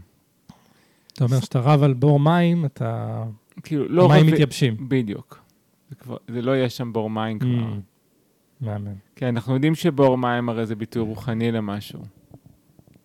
[1.15, 3.23] אתה אומר שאתה רב על בור מים, אתה...
[3.63, 4.89] כאילו, לא המים מתייבשים.
[4.89, 5.41] בדיוק.
[5.91, 7.49] זה, כבר, זה לא יהיה שם בור מים כבר.
[7.49, 7.81] Mm,
[8.61, 12.01] מהמם, כן, אנחנו יודעים שבור מים הרי זה ביטוי רוחני למשהו.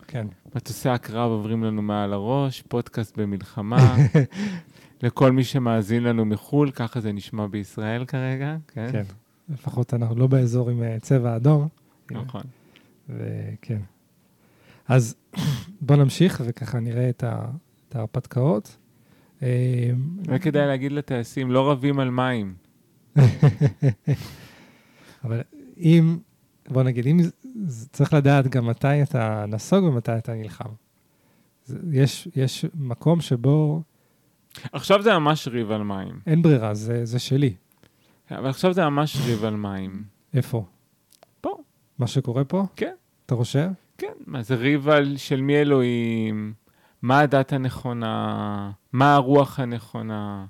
[0.08, 0.28] כן.
[0.56, 3.96] מטוסי הקרב עוברים לנו מעל הראש, פודקאסט במלחמה.
[5.04, 8.92] לכל מי שמאזין לנו מחו"ל, ככה זה נשמע בישראל כרגע, כן?
[8.92, 9.04] כן.
[9.50, 11.68] לפחות אנחנו לא באזור עם אה, צבע אדום.
[12.12, 12.42] נכון.
[13.10, 13.82] וכן.
[14.88, 15.16] אז
[15.82, 17.46] בוא נמשיך וככה נראה את, ה,
[17.90, 18.78] את ההרפתקאות.
[19.44, 19.92] אה,
[20.28, 22.54] רק כדאי להגיד לטייסים, לא רבים על מים.
[25.24, 25.42] אבל
[25.78, 26.18] אם,
[26.68, 27.20] בוא נגיד, אם
[27.92, 30.70] צריך לדעת גם מתי אתה נסוג ומתי אתה נלחם.
[31.92, 33.82] יש, יש מקום שבו
[34.72, 36.20] עכשיו זה ממש ריב על מים.
[36.28, 37.54] אין ברירה, זה, זה שלי.
[38.32, 40.04] אבל עכשיו זה ממש ריב על מים.
[40.34, 40.66] איפה?
[41.42, 41.58] פה.
[42.00, 42.66] מה שקורה פה?
[42.76, 42.94] כן.
[43.26, 43.70] אתה חושב?
[43.98, 46.54] כן, מה זה ריב על של מי אלוהים,
[47.02, 50.46] מה הדת הנכונה, מה הרוח הנכונה,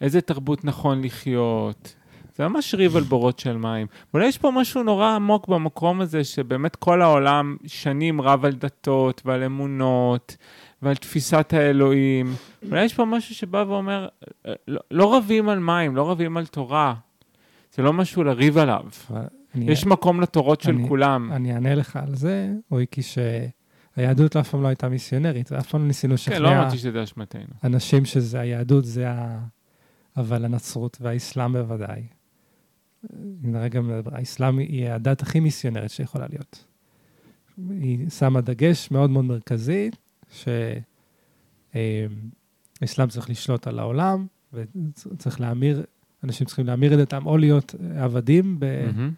[0.00, 1.94] איזה תרבות נכון לחיות.
[2.36, 3.86] זה ממש ריב על בורות של מים.
[4.14, 9.22] אולי יש פה משהו נורא עמוק במקום הזה, שבאמת כל העולם שנים רב על דתות
[9.24, 10.36] ועל אמונות
[10.82, 12.34] ועל תפיסת האלוהים.
[12.70, 14.08] אולי יש פה משהו שבא ואומר,
[14.68, 16.94] לא, לא רבים על מים, לא רבים על תורה.
[17.74, 18.82] זה לא משהו לריב עליו.
[19.10, 19.20] אבל
[19.54, 21.32] אני, יש מקום לתורות של אני- כולם.
[21.32, 23.00] אני אענה לך על זה, רועי, כי
[23.94, 26.36] שהיהדות אף פעם לא הייתה מיסיונרית, ואף פעם לא ניסינו לשכנע...
[26.36, 27.54] כן, לא אמרתי שזה אשמתנו.
[27.64, 29.38] אנשים שזה היהדות, זה ה...
[30.16, 32.02] אבל הנצרות והאסלאם בוודאי.
[33.42, 36.64] נראה גם, האסלאם היא הדת הכי מיסיונרית שיכולה להיות.
[37.70, 39.90] היא שמה דגש מאוד מאוד מרכזי,
[41.72, 45.84] שהאסלאם צריך לשלוט על העולם, וצריך להמיר,
[46.24, 48.86] אנשים צריכים להמיר את דתם או להיות עבדים, ב...
[48.86, 49.12] מהמם.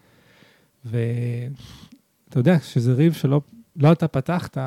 [0.85, 3.41] ואתה יודע, כשזה ריב שלא
[3.75, 4.57] לא אתה פתחת,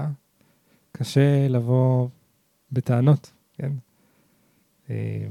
[0.92, 2.08] קשה לבוא
[2.72, 3.72] בטענות, כן?
[4.90, 5.26] אה,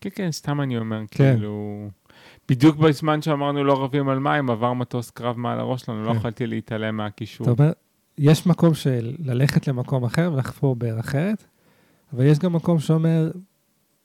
[0.00, 1.34] כן, כן, סתם אני אומר, כן.
[1.34, 1.88] כאילו...
[2.48, 6.16] בדיוק בזמן שאמרנו לא רבים על מים, עבר מטוס קרב מעל הראש שלנו, לא כן.
[6.16, 7.44] יכולתי להתעלם מהקישור.
[7.52, 7.72] אתה אומר,
[8.18, 11.44] יש מקום של ללכת למקום אחר ולחפור באר אחרת,
[12.12, 13.30] אבל יש גם מקום שאומר,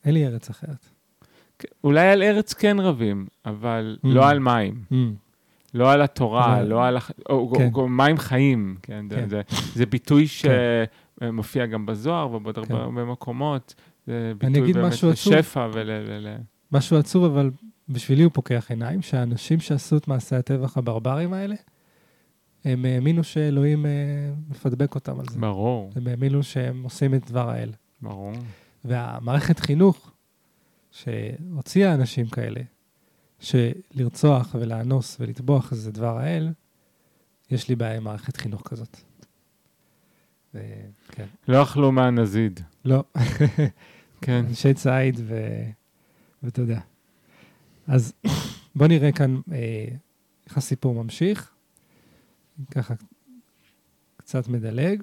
[0.05, 0.85] אין לי ארץ אחרת.
[1.59, 4.07] כן, אולי על ארץ כן רבים, אבל Mm.
[4.07, 4.83] לא על מים.
[5.73, 6.97] לא על התורה, לא על...
[7.55, 7.69] כן.
[7.89, 9.05] מים חיים, כן?
[9.27, 9.41] זה,
[9.75, 9.85] כן.
[9.89, 13.03] ביטוי שמופיע גם בזוהר ובעוד הרבה כן.
[13.03, 13.75] מקומות.
[14.07, 14.93] זה ביטוי באמת.
[15.03, 15.89] לשפע ול...
[16.71, 17.51] משהו עצוב, אבל
[17.89, 21.55] בשבילי הוא פוקח עיניים, שהאנשים שעשו את מעשי הטבח הברברים האלה,
[22.65, 23.91] הם האמינו שאלוהים אה,
[24.49, 25.39] מפדבק אותם על זה.
[25.39, 27.71] ברור, הם האמינו שהם עושים את דבר האל.
[28.01, 28.31] ברור.
[28.85, 30.11] והמערכת חינוך
[30.91, 32.61] שהוציאה אנשים כאלה,
[33.43, 36.53] שלרצוח ולאנוס ולטבוח זה דבר האל,
[37.51, 38.97] יש לי בעיה עם מערכת חינוך כזאת.
[41.07, 41.25] כן.
[41.47, 43.03] לא אכלו מהנזיד, לא,
[44.21, 44.45] כן.
[44.49, 45.35] אנשי ציד ו...
[46.43, 46.79] ואתה יודע.
[47.87, 48.13] אז
[48.75, 49.87] בוא נראה כאן אה,
[50.47, 51.51] איך הסיפור ממשיך.
[52.71, 52.93] ככה
[54.17, 55.01] קצת מדלג.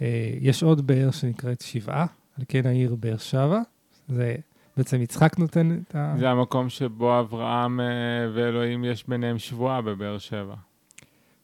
[0.00, 2.06] אה, יש עוד באר שנקראת שבעה,
[2.38, 3.60] על כן העיר באר שבע.
[4.08, 4.36] זה
[4.76, 6.14] בעצם יצחק נותן את ה...
[6.18, 7.86] זה המקום שבו אברהם אה,
[8.34, 10.54] ואלוהים יש ביניהם שבועה בבאר שבע.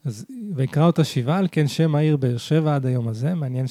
[0.05, 3.35] אז ויקרא אותה שבעה, על כן שם העיר באר שבע עד היום הזה.
[3.35, 3.67] מעניין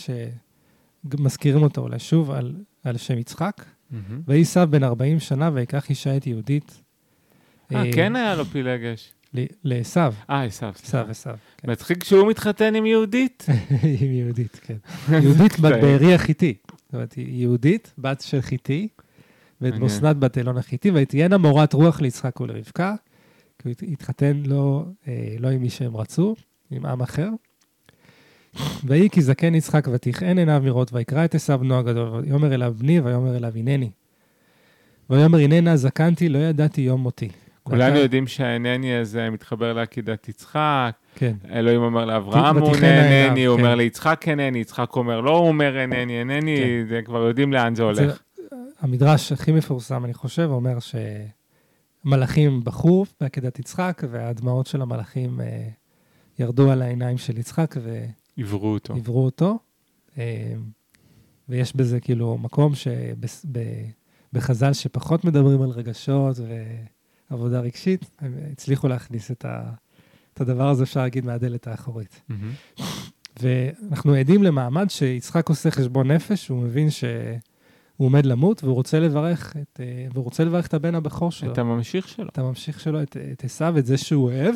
[1.06, 3.66] שמזכירים אותו אולי שוב על, על שם יצחק.
[4.28, 6.84] וייסע בן 40 שנה ויקח אישה את יהודית.
[7.76, 9.14] אה, כן היה לו פילגש.
[9.64, 10.00] לעשו,
[10.30, 10.44] אה.
[10.44, 10.66] עשו,
[11.10, 11.72] עשו, כן.
[11.72, 13.46] מצחיק שהוא מתחתן עם יהודית.
[14.02, 14.78] עם יהודית, כן.
[15.10, 15.82] יהודית בת קטעים.
[16.00, 16.54] בארי החיתי.
[16.86, 18.88] זאת אומרת, יהודית, בת של חיתי,
[19.62, 19.80] ואת.
[19.80, 22.96] מוסנת בת אלון החיתי, ותהיינה מורת רוח ליצחק ולרבקה,
[23.60, 26.36] כי הוא הת- התחתן לא, אה, לא עם מי שהם רצו,
[26.72, 27.30] עם עם אחר.
[28.86, 33.00] ויהי כי זקן יצחק ותכהן עיניו מראות, ויקרא את עשיו בנו הגדול, ויאמר אליו בני,
[33.00, 33.90] ויאמר אליו הנני.
[35.10, 37.30] ויאמר הננה זקנתי, לא ידעתי יום מותי.
[37.64, 43.58] כולנו ואתה- יודעים שהנני הזה מתחבר לעקידת יצחק, כן, אלוהים אומר לאברהם הוא הנני, הוא
[43.58, 43.62] כן.
[43.64, 46.56] אומר ליצחק הנני, יצחק אומר לא, הוא אומר הנני, הנני,
[46.90, 47.02] כן.
[47.06, 48.20] כבר יודעים לאן זה- הולך.
[48.80, 50.78] המדרש הכי מפורסם, אני חושב, אומר
[52.04, 55.70] שמלאכים בכו בעקדת יצחק, והדמעות של המלאכים אה,
[56.40, 57.76] ירדו על העיניים של יצחק
[58.38, 58.96] עברו אותו.
[58.96, 59.60] ועברו אותו.
[60.18, 60.54] אה,
[61.50, 66.38] ויש בזה כאילו מקום שבחז"ל שפחות מדברים על רגשות
[67.30, 69.72] ועבודה רגשית, הם הצליחו להכניס את, ה,
[70.34, 72.22] את הדבר הזה, אפשר להגיד, מהדלת האחורית.
[72.30, 72.52] מהמם.
[73.40, 76.88] ואנחנו עדים למעמד שיצחק עושה חשבון נפש, הוא מבין
[77.98, 81.52] שהוא עומד למות, והוא רוצה לברך את, אה, והוא רוצה לברך את הבן הבכור שלו,
[81.54, 82.28] את הממשיך שלו.
[82.30, 84.56] את הממשיך שלו, את, את עשיו, את זה שהוא אוהב.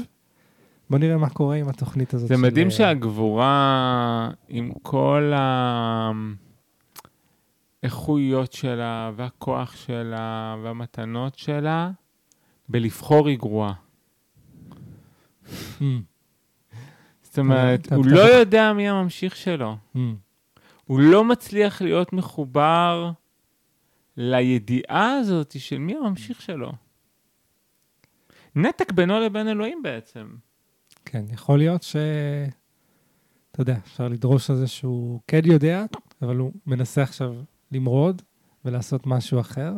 [0.89, 2.27] בוא נראה מה קורה עם התוכנית הזאת.
[2.27, 5.33] זה של, מדהים אה, שהגבורה, עם כל
[7.83, 11.91] האיכויות שלה, והכוח שלה, והמתנות שלה,
[12.69, 13.73] בלבחור היא גרועה.
[15.79, 15.83] Mm,
[17.21, 19.75] זאת אומרת, אתה- הוא לא יודע מי הממשיך שלו.
[19.95, 19.99] mm,
[20.85, 23.11] הוא לא מצליח להיות מחובר
[24.17, 26.71] לידיעה הזאת של מי הממשיך שלו.
[28.55, 30.27] נתק בינו לבין אלוהים בעצם.
[31.05, 31.95] כן, יכול להיות ש...
[33.51, 35.85] אתה יודע, אפשר לדרוש על זה שהוא כן יודע,
[36.21, 37.35] אבל הוא מנסה עכשיו
[37.71, 38.21] למרוד
[38.65, 39.73] ולעשות משהו אחר.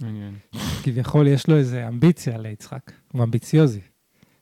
[0.00, 0.34] מעניין.
[0.82, 3.80] כביכול יש לו איזה אמביציה ליצחק, הוא אמביציוזי.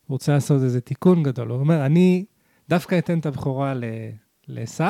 [0.06, 1.48] הוא רוצה לעשות איזה תיקון גדול.
[1.48, 2.24] הוא אומר, אני
[2.68, 3.74] דווקא אתן את הבכורה
[4.48, 4.84] לעשו,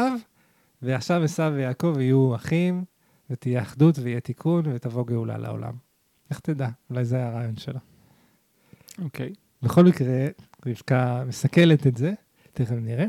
[0.83, 2.85] ועכשיו עשו ויעקב יהיו אחים,
[3.31, 5.73] ותהיה אחדות ויהיה תיקון, ותבוא גאולה לעולם.
[6.31, 6.69] איך תדע?
[6.91, 7.79] אולי זה היה הרעיון שלו.
[9.03, 9.33] אוקיי.
[9.63, 10.27] בכל מקרה,
[10.67, 12.13] רבקה מסכלת את זה,
[12.53, 13.07] תכף נראה.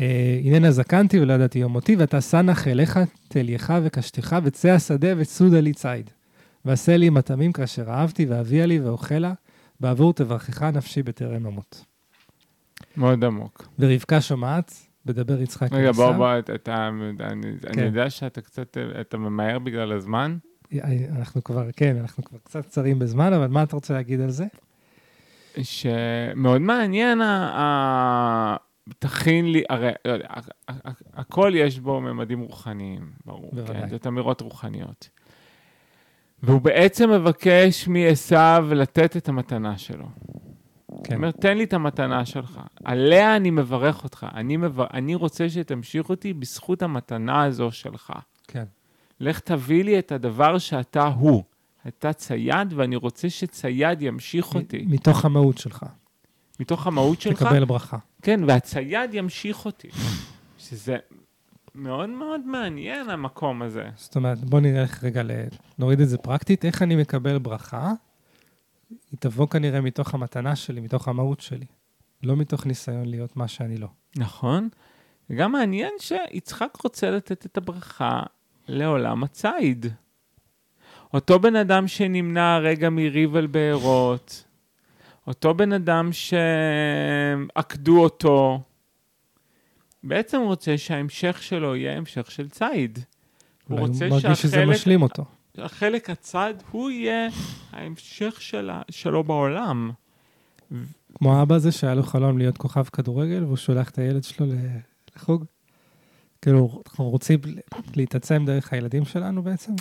[0.00, 5.60] אה, הננה זקנתי ולא ידעתי יום מותי, ואתה סנח אליך תלייך וקשתך, וצא השדה וצודה
[5.60, 6.10] לי ציד.
[6.64, 9.32] ועשה לי מטעמים כאשר אהבתי, ואביה לי ואוכלה,
[9.80, 11.84] בעבור תברכך נפשי בטרם אמות.
[12.96, 13.68] מאוד עמוק.
[13.78, 16.12] ורבקה שומעת, בדבר יצחק רגע, בוא.
[16.12, 17.06] בוא, אתה, אתה, אני,
[17.66, 17.84] אני כן.
[17.84, 20.36] יודע שאתה קצת, אתה ממהר בגלל הזמן.
[21.10, 24.46] אנחנו כבר, כן, אנחנו כבר קצת קצרים בזמן, אבל מה אתה רוצה להגיד על זה?
[25.62, 28.56] שמאוד מעניין, ה-
[28.98, 30.14] תכין לי, הרי, לא
[31.14, 33.80] הכל יש בו ממדים רוחניים, ברור, בוודאי.
[33.82, 35.08] כן, זאת אמירות רוחניות.
[36.42, 38.36] והוא בעצם מבקש מעשו
[38.72, 40.06] לתת את המתנה שלו.
[41.04, 44.80] כן, אומר, תן לי את המתנה שלך, עליה אני מברך אותך, אני, מב...
[44.80, 48.12] אני רוצה שתמשיך אותי בזכות המתנה הזו שלך.
[48.48, 48.64] כן.
[49.20, 51.42] לך תביא לי את הדבר שאתה הוא.
[51.88, 54.84] אתה צייד, ואני רוצה שצייד ימשיך אותי.
[54.88, 55.86] מתוך המהות שלך,
[56.60, 57.98] מתוך המהות שלך, תקבל ברכה.
[58.22, 59.88] כן, והצייד ימשיך אותי.
[60.58, 60.96] שזה
[61.74, 63.84] מאוד מאוד מעניין, המקום הזה.
[63.96, 65.30] זאת אומרת, בוא נלך רגע, ל...
[65.78, 67.92] נוריד את זה פרקטית, איך אני מקבל ברכה?
[68.90, 71.66] היא תבוא כנראה מתוך המתנה שלי, מתוך המהות שלי.
[72.22, 73.88] לא מתוך ניסיון להיות מה שאני לא.
[74.16, 74.68] נכון?
[75.30, 78.22] וגם מעניין שיצחק רוצה לתת את הברכה
[78.68, 79.86] לעולם הציד.
[81.14, 84.44] אותו בן אדם שנמנע רגע מריב על בארות,
[85.26, 86.10] אותו בן אדם
[87.52, 88.60] שעקדו אותו,
[90.04, 92.98] בעצם רוצה שההמשך שלו יהיה המשך של ציד.
[93.68, 95.24] הוא אולי רוצה הוא מרגיש שזה שהחלק- משלים אותו.
[95.62, 97.28] החלק הצד הוא יהיה
[97.72, 99.90] ההמשך שלה, שלו בעולם.
[101.14, 104.46] כמו האבא הזה שהיה לו חלום להיות כוכב כדורגל, והוא שולח את הילד שלו
[105.16, 105.44] לחוג.
[106.42, 107.40] כאילו, אנחנו רוצים
[107.96, 109.72] להתעצם דרך הילדים שלנו בעצם?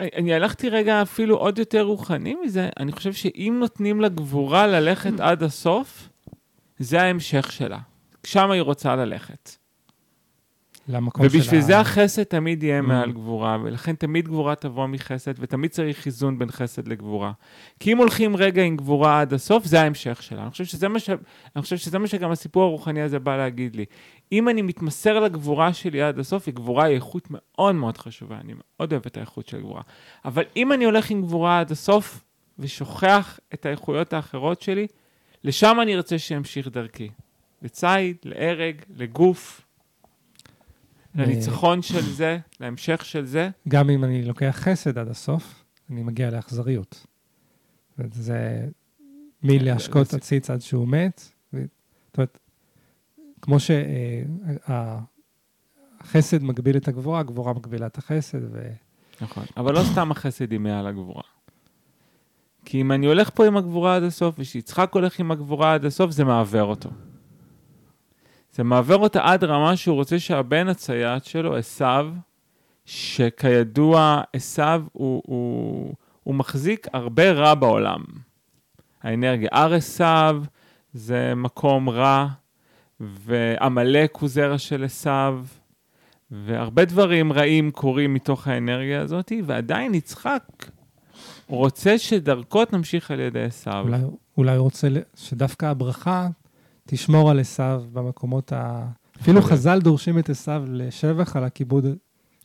[0.00, 5.20] אני הלכתי רגע אפילו עוד יותר רוחני מזה, אני חושב שאם נותנים לה גבורה ללכת
[5.20, 6.08] עד הסוף,
[6.78, 7.78] זה ההמשך שלה.
[8.26, 9.63] שם היא רוצה ללכת.
[10.88, 12.82] למקום של ובשביל ה- זה החסד תמיד יהיה Mm.
[12.82, 17.32] מעל גבורה, ולכן תמיד גבורה תבוא מחסד, ותמיד צריך איזון בין חסד לגבורה.
[17.80, 20.42] כי אם הולכים רגע עם גבורה עד הסוף, זה ההמשך שלה.
[20.42, 21.10] אני חושב שזה מה, ש...
[21.56, 23.84] אני חושב שזה מה שגם הסיפור הרוחני הזה בא להגיד לי.
[24.32, 28.52] אם אני מתמסר לגבורה שלי עד הסוף, היא גבורה היא איכות מאוד מאוד חשובה, אני
[28.54, 29.82] מאוד אוהב את האיכות של גבורה.
[30.24, 32.24] אבל אם אני הולך עם גבורה עד הסוף,
[32.58, 34.86] ושוכח את האיכויות האחרות שלי,
[35.44, 37.08] לשם אני ארצה שימשיך דרכי.
[37.62, 39.60] לציד, להרג, לגוף,
[41.14, 43.50] לניצחון של זה, להמשך של זה.
[43.68, 47.06] גם אם אני לוקח חסד עד הסוף, אני מגיע לאכזריות.
[48.12, 48.66] זה
[49.42, 51.20] מלהשקות זה- עציץ עד שהוא מת.
[51.52, 51.62] זאת
[52.18, 52.38] אומרת,
[53.42, 53.56] כמו
[56.00, 58.68] שהחסד מגביל את הגבורה, הגבורה מגבילה את החסד, ו...
[59.20, 59.44] נכון.
[59.56, 61.22] אבל לא סתם החסד היא מעל הגבורה.
[62.64, 66.10] כי אם אני הולך פה עם הגבורה עד הסוף, ושיצחק הולך עם הגבורה עד הסוף,
[66.10, 66.90] זה מעוור אותו.
[68.54, 72.08] זה מעוור אותה עד רמה שהוא רוצה שהבן הצייד שלו, עשיו,
[72.84, 78.04] שכידוע, עשיו הוא, הוא, הוא מחזיק הרבה רע בעולם.
[79.02, 79.48] האנרגיה.
[79.52, 80.42] הר עשיו
[80.92, 82.26] זה מקום רע,
[83.00, 85.44] ועמלק הוא זרע של עשיו,
[86.30, 90.42] והרבה דברים רעים קורים מתוך האנרגיה הזאת, ועדיין יצחק
[91.48, 93.84] רוצה שדרכו תמשיך על ידי עשיו.
[93.86, 94.02] אולי,
[94.38, 96.28] אולי רוצה שדווקא הברכה
[96.86, 98.86] תשמור על עשיו במקומות ה...
[99.20, 99.50] אפילו להיות.
[99.50, 101.84] חז"ל דורשים את עשיו לשבח על הכיבוד,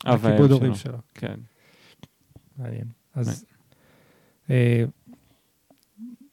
[0.06, 0.98] הכיבוד הורים שלו.
[1.14, 1.36] כן.
[2.58, 2.86] מעניין.
[3.16, 3.46] אז
[4.50, 4.84] אה,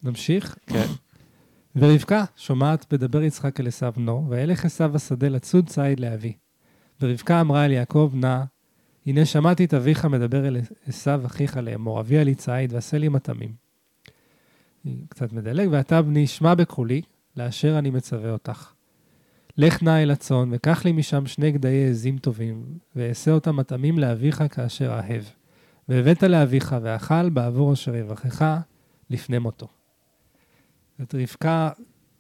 [0.03, 0.57] נמשיך.
[0.67, 0.87] כן.
[1.77, 6.33] ורבקה שומעת בדבר יצחק אל עשיו בנו, וילך עשיו השדה לצוד ציד לאבי.
[7.01, 8.43] ורבקה אמרה אל יעקב, נא,
[9.07, 13.53] הנה שמעתי את אביך מדבר אל עשיו אחיך לאמור, אביה לי ציד ועשה לי מטעמים.
[15.09, 17.03] קצת מדלג, ואתה בני שמע בקולי,
[17.37, 18.72] לאשר אני מצווה אותך.
[19.57, 24.45] לך נא אל הצאן, וקח לי משם שני גדיי עזים טובים, ואעשה אותם מטעמים לאביך
[24.51, 25.22] כאשר אהב.
[25.89, 28.61] והבאת לאביך, ואכל בעבור אשר יברכך
[29.11, 29.68] לפני מותו.
[30.99, 31.70] זאת רבקה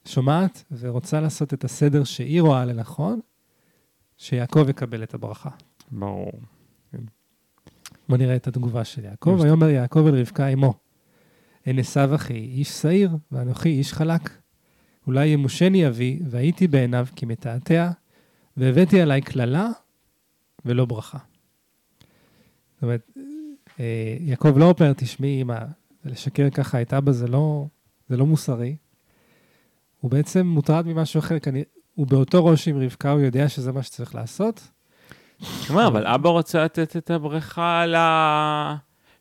[0.04, 3.20] שומעת ורוצה לעשות את הסדר שהיא רואה לנכון,
[4.16, 5.50] שיעקב יקבל את הברכה.
[5.90, 6.32] ברור.
[8.08, 9.38] בוא נראה את התגובה של יעקב.
[9.42, 10.74] ויאמר יעקב אל רבקה אמו,
[11.66, 14.30] הן עשיו אחי, איש שעיר, ואנוכי איש חלק.
[15.06, 17.90] אולי ימושני אבי, והייתי בעיניו כי מתעתע,
[18.56, 19.68] והבאתי עליי קללה
[20.64, 21.18] ולא ברכה.
[22.74, 23.10] זאת אומרת,
[23.80, 25.58] אה, יעקב לא אומר, תשמעי, אמא,
[26.04, 27.66] לשקר ככה את אבא זה לא,
[28.08, 28.76] זה לא מוסרי.
[30.00, 33.82] הוא בעצם מוטרד ממשהו אחר, כנראה, הוא באותו ראש עם רבקה, הוא יודע שזה מה
[33.82, 34.68] שצריך לעשות,
[35.66, 37.96] כלומר, אבל אבא רוצה לתת את הברכה ל...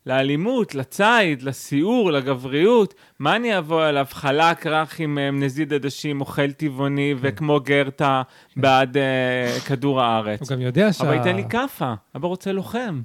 [0.06, 2.94] לאלימות, לציד, לסיור, לגבריות.
[3.18, 4.06] מה אני אבוא אליו?
[4.10, 8.22] חלק, רך עם אה, נזיד עדשים, אוכל טבעוני, וכמו גרטה
[8.56, 10.40] בעד אה, כדור הארץ.
[10.40, 11.04] הוא גם יודע שה...
[11.04, 13.02] אבא ייתן לי כאפה, אבא רוצה לוחם.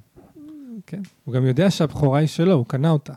[0.86, 1.02] כן.
[1.24, 3.14] הוא גם יודע שהבכורה היא שלו, הוא קנה אותה.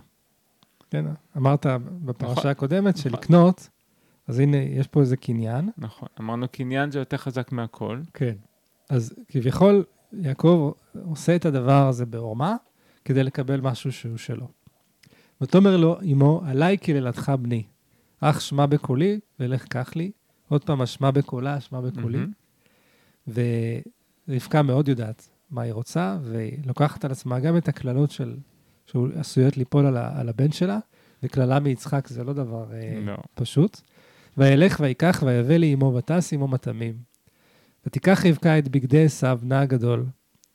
[0.90, 1.04] כן,
[1.36, 1.66] אמרת
[2.04, 2.50] בפרשה נכון.
[2.50, 3.02] הקודמת נכון.
[3.02, 3.68] שלקנות,
[4.28, 5.70] אז הנה, יש פה איזה קניין.
[5.78, 8.00] נכון, אמרנו קניין זה יותר חזק מהכל.
[8.14, 8.34] כן.
[8.88, 10.72] אז כביכול, יעקב
[11.04, 12.56] עושה את הדבר הזה בעורמה,
[13.04, 14.48] כדי לקבל משהו שהוא שלו.
[15.40, 17.62] ותאמר לו אמו, עליי קללתך בני.
[18.20, 20.10] אך שמע בקולי, ולך קח לי.
[20.48, 22.18] עוד פעם, השמע בקולה, שמע בקולי.
[23.26, 23.44] מהמם.
[24.28, 28.36] ורבקה מאוד יודעת מה היא רוצה, והיא לוקחת על עצמה גם את הקללות של,
[28.86, 30.78] שעשויות ליפול על, ה, על הבן שלה,
[31.22, 33.16] וקללה מיצחק זה לא דבר אה, לא.
[33.34, 33.80] פשוט.
[34.38, 36.94] וילך ויקח ויבא לי אמו ותעש עמו מטעמים.
[37.86, 40.06] ותיקח רבקה את בגדי עשיו, בנה הגדול,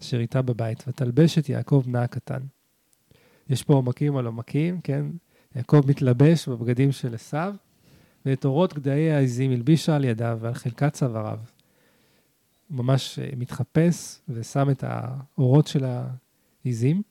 [0.01, 2.39] אשר איתה בבית, ותלבש את יעקב בנה הקטן.
[3.49, 5.05] יש פה עומקים על עומקים, כן?
[5.55, 7.55] יעקב מתלבש בבגדים של עשיו,
[8.25, 11.39] ואת אורות גדיי העזים הלבישה על ידיו ועל חלקת צוואריו.
[12.69, 15.85] ממש אה, מתחפש ושם את האורות של
[16.65, 17.01] העזים.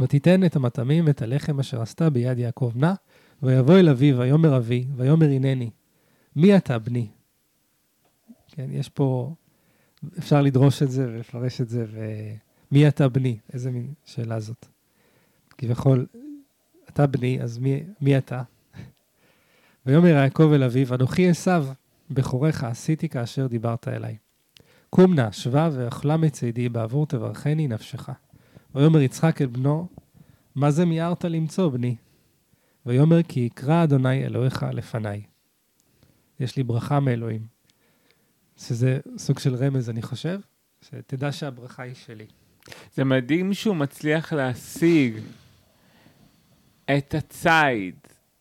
[0.00, 2.94] ותיתן את המטעמים ואת הלחם אשר עשתה ביד יעקב בנה,
[3.42, 5.70] ויבוא אל אביו, ויאמר אבי, ויאמר הנני,
[6.36, 7.08] מי אתה בני?
[8.48, 9.34] כן, יש פה,
[10.18, 13.38] אפשר לדרוש את זה ולפרש את זה, ומי אתה בני?
[13.52, 14.66] איזה מין שאלה זאת.
[15.58, 16.06] כביכול,
[16.88, 18.42] אתה בני, אז מי, מי אתה?
[19.86, 21.66] ויאמר יעקב אל אביו, אנוכי עשיו,
[22.10, 24.16] בכורך עשיתי כאשר דיברת אליי.
[24.90, 28.08] קום נא, שבה ואכלה מצידי, בעבור תברכני נפשך.
[28.74, 29.88] ויאמר יצחק אל בנו,
[30.54, 31.96] מה זה מיהרת למצוא, בני?
[32.86, 35.22] ויאמר כי יקרא אדוני אלוהיך לפניי.
[36.40, 37.61] יש לי ברכה מאלוהים.
[38.56, 40.40] שזה סוג של רמז, אני חושב,
[40.82, 42.26] שתדע שהברכה היא שלי.
[42.94, 45.16] זה מדהים שהוא מצליח להשיג
[46.98, 47.96] את הציד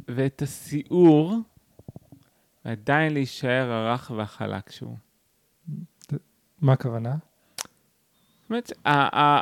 [0.08, 1.36] ואת הסיור,
[2.66, 4.98] ועדיין להישאר הרך והחלק שהוא.
[6.62, 7.16] מה הכוונה?
[8.42, 8.72] זאת אומרת,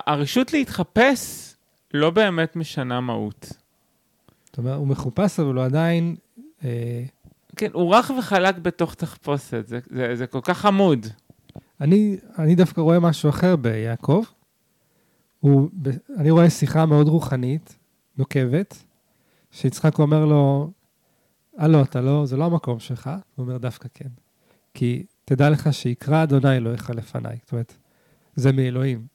[0.07, 1.55] הרשות להתחפש
[1.93, 3.51] לא באמת משנה מהות.
[4.45, 6.15] זאת אומרת, הוא מחופש, אבל הוא עדיין...
[6.63, 7.03] אה,
[7.59, 11.05] כן, הוא רך וחלק בתוך תחפושת, זה, זה, זה כל כך חמוד.
[11.81, 14.23] אני, אני דווקא רואה משהו אחר ביעקב.
[15.39, 17.77] הוא, ב, אני רואה שיחה מאוד רוחנית,
[18.17, 18.83] נוקבת,
[19.51, 20.71] שיצחק אומר לו,
[21.57, 23.09] הלו, אתה לא, זה לא המקום שלך.
[23.35, 24.09] הוא אומר, דווקא כן.
[24.73, 27.37] כי תדע לך שיקרא אדוני אלוהיך לפניי.
[27.43, 27.75] זאת אומרת,
[28.35, 29.07] זה מאלוהים.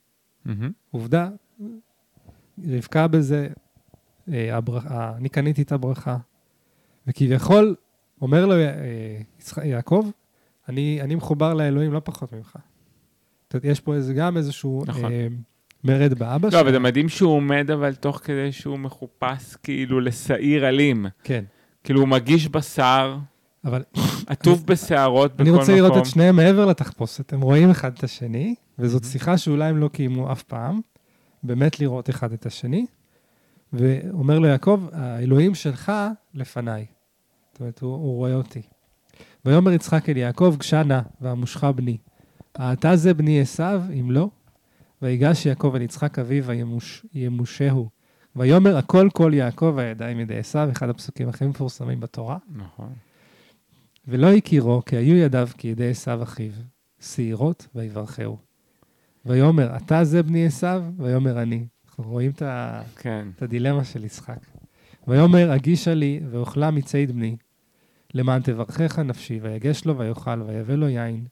[0.45, 0.71] מהמם.
[0.91, 1.29] עובדה,
[2.69, 3.49] רבקה בזה,
[4.33, 6.17] אה, הברכה, אני קניתי את הברכה.
[7.07, 7.75] וכביכול,
[8.25, 10.11] אומר לו אה, יעקב,
[10.69, 12.57] אני, אני מחובר לאלוהים לא פחות ממך.
[13.45, 15.13] זאת אומרת, יש פה איזה, גם איזשהו נכון.
[15.13, 15.27] אה,
[15.85, 20.69] מרד באבא לא, אבל זה מדהים שהוא עומד, אבל תוך כדי שהוא מחופש כאילו לשעיר
[20.69, 21.07] אלים.
[21.25, 21.45] כן,
[21.85, 23.17] כאילו הוא מגיש בשר,
[23.65, 23.83] אבל
[24.27, 25.61] עטוף בשערות בכל אני מקום.
[25.61, 27.33] רוצה לראות את שניהם מעבר לתחפושת.
[27.33, 30.81] הם רואים אחד את השני, וזאת שיחה שאולי הם לא קיימו אף פעם,
[31.43, 32.87] באמת לראות אחד את השני.
[33.73, 35.93] ואומר לו יעקב, האלוהים שלך
[36.35, 36.87] לפניי.
[37.55, 38.63] זאת אומרת, הוא, הוא רואה אותי.
[39.45, 41.97] ויאמר יצחק אל יעקב, גשנה והמושך בני.
[42.55, 44.29] האתה זה בני עשיו, אם לא?
[45.03, 47.89] ויגש יעקב אל יצחק אביו וימושהו.
[48.37, 52.39] ויאמר הכל כל יעקב הידיים ידי עשיו, אחד הפסוקים הכי מפורסמים בתורה.
[52.57, 52.93] נכון.
[54.09, 56.53] ולא הכירו, כי היו ידיו כידי עשיו אחיו,
[57.01, 58.39] שעירות ויברכהו.
[59.27, 60.85] ויאמר, אתה זה בני עשיו?
[60.99, 61.67] ויאמר אני.
[61.87, 62.83] אנחנו רואים את, ה...
[62.97, 63.29] כן.
[63.37, 64.39] את הדילמה של יצחק.
[65.09, 67.37] ויאמר, הגישה לי ואוכלה מציד בני,
[68.15, 71.27] למען תברכך נפשי, ויגש לו ויאכל, ויבא לו יין,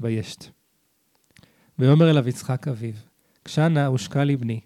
[0.00, 0.44] וישת.
[1.78, 2.94] ויאמר אליו יצחק אביו,
[3.44, 4.60] כשנה ושקע לי בני,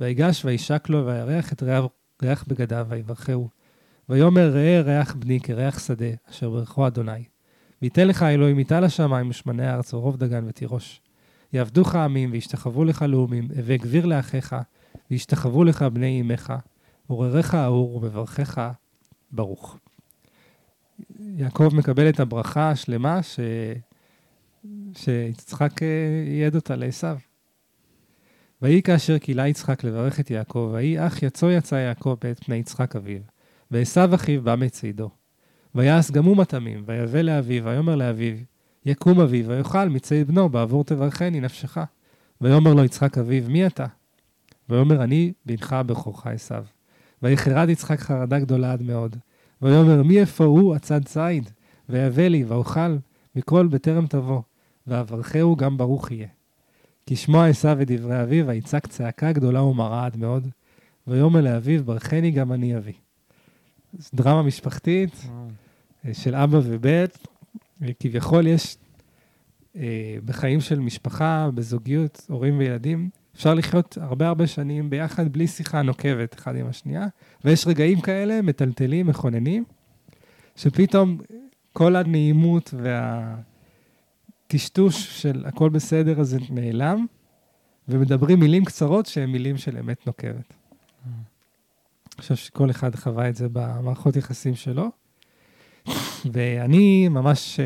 [0.00, 1.84] ויגש וישק לו, וירח את ריח,
[2.22, 3.48] ריח בגדיו, ויברכהו.
[4.08, 7.24] ויאמר ראה ריח בני כריח שדה, אשר ברכו אדוני.
[7.82, 11.00] ויתן לך אלוהים מטל השמיים ושמני הארץ ורוב דגן ותירוש.
[11.52, 14.56] יעבדוך עמים וישתחוו לך לאומים, הווה גביר לאחיך,
[15.10, 16.52] וישתחוו לך בני אמך,
[17.06, 18.70] עורריך אהור ובברכך
[19.32, 19.78] ברוך.
[21.36, 23.40] יעקב מקבל את הברכה השלמה ש...
[24.96, 25.88] שיצחק אה,
[26.26, 27.06] ייעד אותה לעשו.
[28.62, 32.96] ויהי כאשר קילה יצחק לברך את יעקב, ויהי אך יצא יצא יעקב בעת פני יצחק
[32.96, 33.20] אביו,
[33.70, 35.10] ועשו אחיו בא מצידו.
[35.74, 38.36] ויעש גם הוא מטעמים, ויבא לאביו, ויאמר לאביו,
[38.86, 41.78] יקום אביו, ויאכל מציד בנו, בעבור תברכני נפשך.
[42.40, 43.86] ויאמר לו יצחק אביו, מי אתה?
[44.68, 46.54] ויאמר אני בנך בכורך עשו.
[47.22, 49.16] ויחרד יצחק חרדה גדולה עד מאוד.
[49.62, 51.50] ויאמר מי איפה הוא הצד ציד?
[51.88, 52.96] ויבא לי, ואוכל
[53.36, 54.40] מכל בטרם תבוא,
[54.86, 56.28] ואברכהו גם ברוך יהיה.
[57.06, 60.48] כי שמוע עשו את דברי אביו, ויצעק צעקה גדולה ומרה עד מאוד,
[61.06, 62.92] ויאמר לאביו, ברכני גם אני אבי.
[64.14, 65.26] דרמה משפחתית
[66.06, 67.04] אה, של אבא ובן,
[68.00, 68.76] כביכול יש
[69.76, 75.82] אה, בחיים של משפחה, בזוגיות, הורים וילדים, אפשר לחיות הרבה הרבה שנים ביחד בלי שיחה
[75.82, 77.06] נוקבת אחד עם השנייה,
[77.44, 79.64] ויש רגעים כאלה, מטלטלים, מכוננים,
[80.56, 81.18] שפתאום
[81.72, 82.74] כל הנעימות
[84.46, 87.06] והטשטוש של הכל בסדר הזה נעלם,
[87.88, 90.54] ומדברים מילים קצרות שהן מילים של אמת נוקבת.
[91.06, 94.90] אני חושב שכל אחד חווה את זה במערכות יחסים שלו.
[96.32, 97.62] ואני ממש, uh,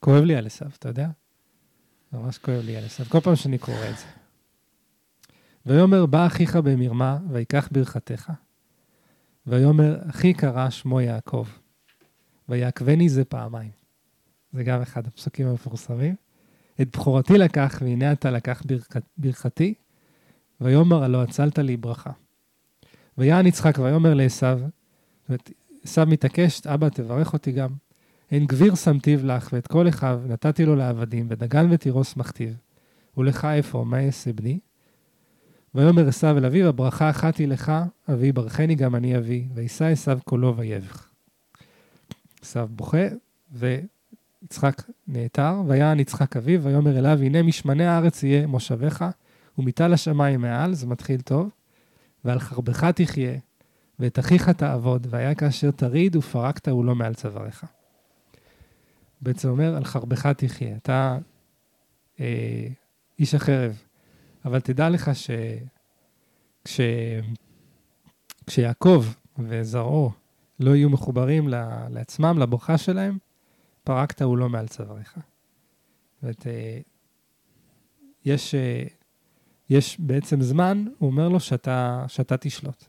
[0.00, 1.08] כואב לי על עשיו, אתה יודע?
[2.12, 4.04] ממש כואב לי על עשיו, כל פעם שאני קורא את זה.
[5.68, 8.32] ויאמר, בא אחיך במרמה, ויקח ברכתך.
[9.46, 11.46] ויאמר, אחי קרא שמו יעקב,
[12.48, 13.70] ויעקבני זה פעמיים.
[14.52, 16.14] זה גם אחד הפסוקים המפורסמים.
[16.80, 18.96] את בכורתי לקח, והנה אתה לקח ברכ...
[19.16, 19.74] ברכתי,
[20.60, 22.10] ויאמר, הלא הצלת לי ברכה.
[23.18, 24.46] ויען יצחק ויאמר לעשו,
[25.84, 27.70] עשו מתעקש, אבא, תברך אותי גם.
[28.30, 32.56] אין גביר שמתיו לך, ואת כל אחיו נתתי לו לעבדים, ודגן ותירוס מכתיב.
[33.16, 34.58] ולך איפה, מה אעשה בני?
[35.74, 37.72] ויאמר עשו אל אביו, הברכה אחת היא לך,
[38.12, 41.08] אבי, ברכני גם אני אבי, וישא עשו קולו ויבך.
[42.42, 43.06] עשו בוכה,
[43.52, 49.04] ויצחק נעתר, ויען יצחק אביו, ויאמר אליו, הנה משמני הארץ יהיה מושבך,
[49.58, 51.50] ומטל השמיים מעל, זה מתחיל טוב,
[52.24, 53.38] ועל חרבך תחיה,
[53.98, 57.66] ואת אחיך תעבוד, והיה כאשר תריד ופרקת הוא לא מעל צוואריך.
[59.20, 60.76] בעצם אומר, על חרבך תחיה.
[60.76, 61.18] אתה
[62.20, 62.68] אה,
[63.18, 63.82] איש החרב,
[64.44, 65.30] אבל תדע לך ש...
[66.64, 66.80] כש...
[68.46, 69.04] כשיעקב
[69.38, 70.10] וזרעו
[70.60, 71.48] לא יהיו מחוברים
[71.90, 73.18] לעצמם, לברכה שלהם,
[73.84, 75.18] פרקת הוא לא מעל צוואריך.
[76.22, 76.78] זאת אה,
[78.24, 78.82] יש, אה,
[79.70, 82.84] יש בעצם זמן, הוא אומר לו שאתה, שאתה תשלוט.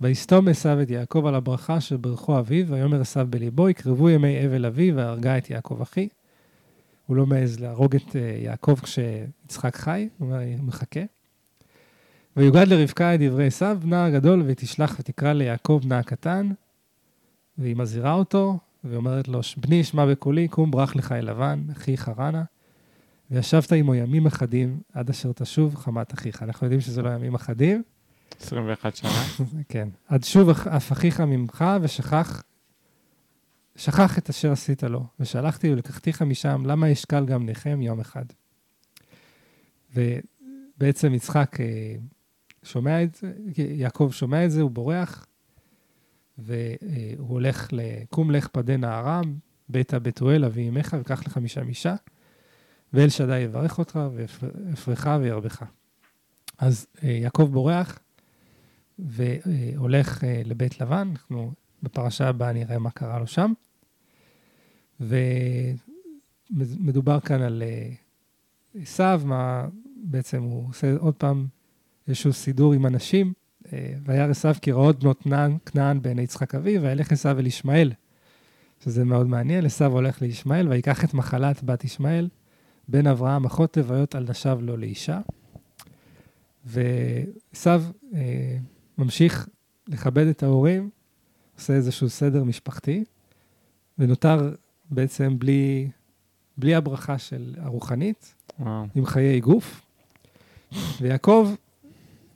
[0.00, 4.92] ויסתום עשיו את יעקב על הברכה שברכו אביו, ויאמר עשיו בליבו, יקרבו ימי אבל אבי,
[4.92, 6.08] והרגה את יעקב אחי.
[7.10, 11.00] הוא לא מעז להרוג את אה, יעקב כשיצחק חי, הוא מחכה.
[12.36, 16.50] ויוגד לרבקה את דברי עשיו, בנה הגדול, ותשלח ותקרא ליעקב בנה הקטן,
[17.58, 22.42] והיא מזהירה אותו, ואומרת לו, בני שמע בקולי, קום ברח לך אל לבן, אחי חרנה,
[23.30, 26.42] וישבת עמו ימים אחדים, עד אשר תשוב חמת אחיך.
[26.42, 27.82] אנחנו יודעים שזה לא ימים אחדים.
[28.40, 29.10] 21 שנה.
[29.68, 29.88] כן.
[30.08, 32.42] עד שוב אף אחיך ממך, ושכח
[33.76, 38.24] שכח את אשר עשית לו, ושלחתי ולקחתיך משם, למה אשקל גם נחם יום אחד.
[39.94, 41.94] ובעצם יצחק אה,
[42.62, 45.26] שומע את זה, יעקב שומע את זה, הוא בורח,
[46.38, 49.34] והוא הולך לקום לך פדה נערם,
[49.68, 51.94] ביתה בתואל אבי אמך, וקח לך משם אישה,
[52.92, 55.62] ואל שדי יברך אותך, ואפרך וירבך.
[56.58, 57.98] אז אה, יעקב בורח,
[58.98, 61.52] והולך אה, לבית לבן, אנחנו
[61.82, 63.52] בפרשה הבאה נראה מה קרה לו שם.
[66.50, 67.90] ומדובר כאן על אה,
[68.82, 71.46] עשיו, מה בעצם הוא עושה עוד פעם
[72.08, 73.32] איזשהו סידור עם אנשים,
[73.72, 75.22] אה, וירא עשיו כי רעות בנות
[75.66, 77.92] כנען- בעיני יצחק אביו, וילך עשיו אל ישמעאל,
[78.84, 79.66] שזה מאוד מעניין.
[79.66, 82.28] עשיו הולך לישמעאל, ויקח את מחלת בת ישמעאל,
[82.88, 85.20] בן אברהם, אחות תביות על נשב לו לאישה.
[86.64, 87.82] ועשיו
[88.14, 88.56] אה,
[88.98, 89.48] ממשיך
[89.88, 90.90] לכבד את ההורים,
[91.60, 93.04] עושה איזשהו סדר משפחתי,
[93.98, 94.54] ונותר
[94.90, 95.90] בעצם בלי,
[96.56, 98.86] בלי הברכה של הרוחנית, וואו.
[98.94, 99.86] עם חיי גוף.
[101.00, 101.54] ויעקב,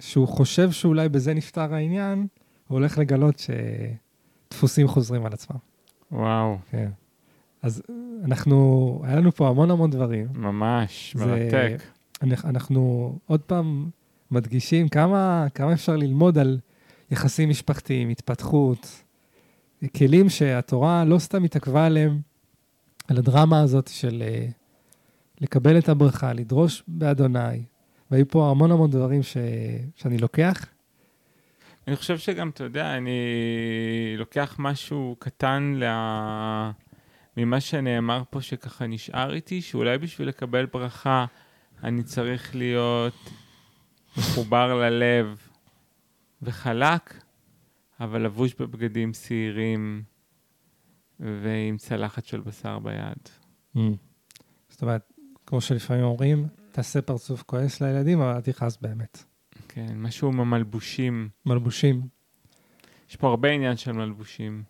[0.01, 2.19] שהוא חושב שאולי בזה נפתר העניין,
[2.69, 3.43] הוא הולך לגלות
[4.51, 5.57] שדפוסים חוזרים על עצמם.
[6.13, 6.91] וואו, כן.
[7.63, 7.83] אז
[8.25, 10.27] אנחנו, היה לנו פה המון המון דברים.
[10.35, 11.83] ממש, זה- מרתק.
[12.23, 13.91] אנחנו, אנחנו עוד פעם
[14.31, 16.59] מדגישים כמה, כמה אפשר ללמוד על
[17.11, 19.04] יחסים משפחתיים, התפתחות,
[19.89, 22.21] כלים שהתורה לא סתם התעכבה עליהם,
[23.09, 24.47] על הדרמה הזאת של אה,
[25.41, 27.65] לקבל את הברכה, לדרוש באדוני.
[28.11, 29.37] והיו פה המון המון דברים ש,
[29.97, 30.67] שאני לוקח.
[31.89, 36.71] אני חושב שגם, אתה יודע, אני לוקח משהו קטן לה...
[37.37, 41.27] ממה שנאמר פה, שככה נשאר איתי, שאולי בשביל לקבל ברכה
[41.85, 43.31] אני צריך להיות
[44.17, 45.39] מחובר ללב
[46.43, 47.15] וחלק,
[48.01, 50.03] אבל לבוש בבגדים שעירים
[51.21, 53.29] ועם צלחת של בשר ביד.
[54.69, 55.13] זאת אומרת,
[55.47, 59.25] כמו שלפעמים אומרים, תעשה פרצוף כועס לילדים, אבל אל תכעס באמת.
[59.69, 61.29] כן, משהו עם המלבושים.
[61.47, 61.95] מלבושים.
[61.95, 62.15] מלבושים.
[63.11, 64.63] יש פה הרבה עניין של מלבושים.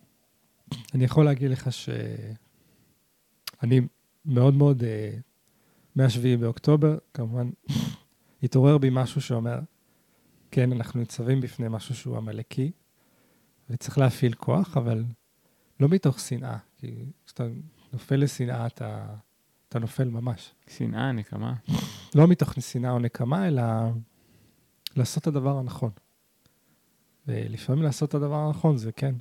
[0.93, 3.81] אני יכול להגיד לך שאני
[4.25, 5.17] מאוד מאוד, אה,
[5.95, 7.49] מ-7 באוקטובר, כמובן,
[8.43, 9.59] התעורר בי משהו שאומר,
[10.51, 12.71] כן, אנחנו ניצבים בפני משהו שהוא עמלקי,
[13.69, 15.03] וצריך להפעיל כוח, אבל
[15.79, 17.43] לא מתוך שנאה, כי כשאתה
[17.93, 19.05] נופל לשנאה, אתה,
[19.69, 20.53] אתה נופל ממש.
[20.67, 21.53] שנאה, נקמה.
[22.15, 23.63] לא מתוך שנאה או נקמה, אלא
[24.95, 25.91] לעשות את הדבר הנכון.
[27.27, 29.15] ולפעמים לעשות את הדבר הנכון זה כן,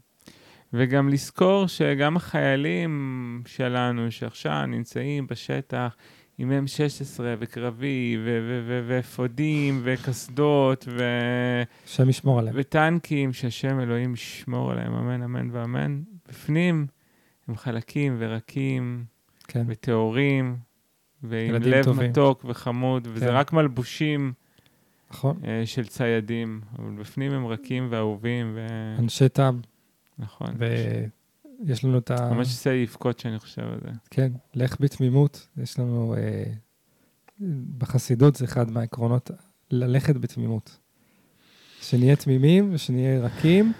[0.72, 5.96] וגם לזכור שגם החיילים שלנו שעכשיו נמצאים בשטח
[6.38, 12.56] עם M16 וקרבי ו- ו- ו- ואפודים וקסדות ו- השם ישמור עליהם.
[12.58, 16.02] וטנקים, שהשם אלוהים ישמור עליהם, אמן, אמן ואמן.
[16.28, 16.86] בפנים
[17.48, 19.04] הם חלקים ורקים
[19.48, 20.56] כן, וטהורים
[21.22, 22.10] ועם לב טובים.
[22.10, 23.32] מתוק וחמוד, וזה כן.
[23.32, 24.32] רק מלבושים
[25.10, 25.40] נכון.
[25.44, 28.66] אה, של ציידים, אבל בפנים הם רכים ואהובים, ו...
[28.98, 29.60] אנשי תם,
[30.18, 30.54] נכון.
[31.66, 32.34] ויש לנו את ה...
[32.34, 33.90] ממש עושה לבכות שאני חושב על זה.
[34.10, 35.48] כן, לך בתמימות.
[35.56, 36.44] יש לנו, אה,
[37.78, 39.30] בחסידות זה אחד מהעקרונות,
[39.70, 40.78] ללכת בתמימות.
[41.80, 43.72] שנהיה תמימים ושנהיה רכים,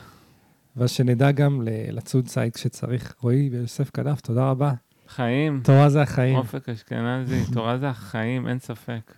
[0.77, 1.63] ושנדע גם
[1.93, 3.15] לצוד ציד כשצריך.
[3.21, 4.73] רועי ויוסף קדף, תודה רבה.
[5.09, 6.37] חיים, תורה זה החיים.
[6.37, 9.15] אופק אשכנזי, תורה זה החיים, אין ספק.